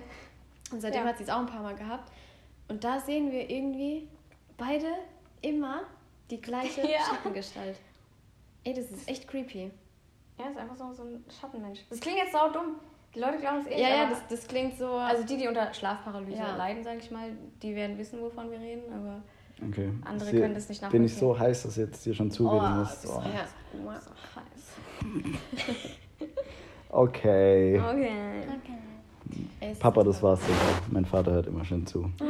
[0.70, 0.74] so.
[0.76, 1.08] Und seitdem Ja.
[1.08, 2.10] hat sie es auch ein paar Mal gehabt.
[2.68, 4.08] Und da sehen wir irgendwie
[4.56, 4.86] beide
[5.42, 5.82] immer
[6.30, 7.00] die gleiche Ja.
[7.08, 7.78] Schattengestalt.
[8.68, 9.70] Ey, das ist echt creepy.
[10.38, 11.80] Ja, ist einfach so, so ein Schattenmensch.
[11.88, 12.76] Das klingt jetzt sau dumm.
[13.14, 13.80] Die Leute glauben es eh.
[13.80, 14.86] Ja, ja, das, das klingt so.
[14.92, 16.54] Also die, die unter Schlafparalyse Ja.
[16.56, 17.30] leiden, sage ich mal,
[17.62, 19.22] die werden wissen, wovon wir reden, aber
[19.70, 19.90] Okay.
[20.04, 21.18] Andere Ich seh- können das nicht Bin ich nachvollziehen.
[21.18, 23.04] so heiß, dass du jetzt dir schon zureden Oh, musst.
[23.04, 23.22] das Oh.
[23.22, 23.48] ja.
[23.72, 23.90] so
[24.36, 25.88] heiß.
[26.90, 27.78] Okay.
[27.80, 28.10] Okay.
[29.60, 30.82] Es Papa, das war's sicher.
[30.90, 32.10] Mein Vater hört immer schön zu.
[32.20, 32.24] Oh.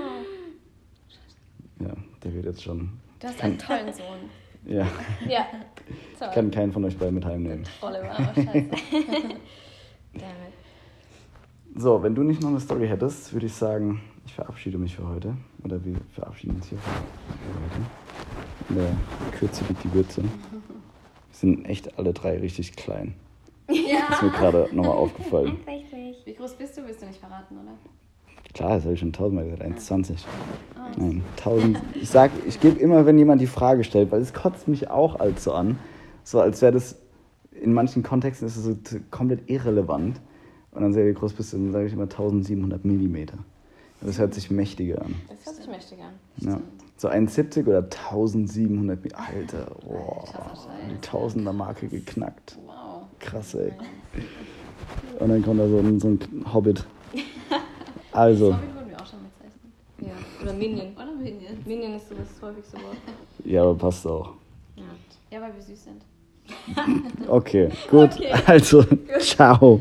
[1.84, 1.92] Ja,
[2.24, 2.98] der wird jetzt schon.
[3.20, 4.30] Du hast einen tollen Sohn.
[4.68, 4.86] Ja,
[5.26, 5.46] Ja.
[6.12, 6.28] ich Toll.
[6.34, 7.64] kann keinen von euch beiden mit heimnehmen.
[7.80, 8.64] Oliver, oh, scheiße.
[11.76, 15.06] So, wenn du nicht noch eine Story hättest, würde ich sagen, ich verabschiede mich für
[15.08, 15.36] heute.
[15.62, 17.86] Oder wir verabschieden uns hier für heute.
[18.68, 20.22] In der Kürze liegt die Würze.
[20.22, 20.30] Wir
[21.30, 23.14] sind echt alle drei richtig klein.
[23.68, 25.58] Ist mir gerade nochmal aufgefallen.
[25.68, 26.16] Richtig.
[26.24, 26.84] Wie groß bist du?
[26.84, 27.72] Willst du nicht verraten, oder?
[28.58, 29.62] Klar, das habe ich schon tausendmal gesagt.
[29.62, 30.16] 1,20.
[30.74, 31.78] Ah, Nein, 1000.
[31.94, 35.20] Ich sag, ich gebe immer, wenn jemand die Frage stellt, weil es kotzt mich auch
[35.20, 35.78] allzu an.
[36.24, 36.96] So als wäre das,
[37.52, 38.74] in manchen Kontexten ist es so
[39.12, 40.20] komplett irrelevant.
[40.72, 41.58] Und dann sage ich, wie groß bist du?
[41.58, 43.38] Dann sage ich immer 1700 Millimeter.
[44.00, 45.14] Das hört sich mächtiger an.
[45.28, 46.14] Das hört sich mächtig an.
[46.38, 46.60] Ja.
[46.96, 49.20] So 1,70 oder 1700 Millimeter.
[49.20, 50.68] Alter, boah, Scheiße.
[50.90, 52.58] die Tausender-Marke geknackt.
[52.66, 53.02] Wow.
[53.20, 53.70] Krass, ey.
[55.20, 56.18] Und dann kommt da so ein, so ein
[56.52, 56.84] Hobbit.
[58.18, 59.72] Also, Hobbit wurden wir auch schon bezeichnet.
[60.00, 60.42] Ja.
[60.42, 60.92] Oder Minion.
[60.96, 61.56] Oder Minion.
[61.64, 62.96] Minion ist so das häufigste Wort.
[63.44, 64.32] ja, aber passt auch.
[64.74, 64.82] Ja.
[65.30, 66.02] Ja, weil wir süß sind.
[67.28, 68.10] Okay, gut.
[68.46, 68.84] Also,
[69.20, 69.80] ciao.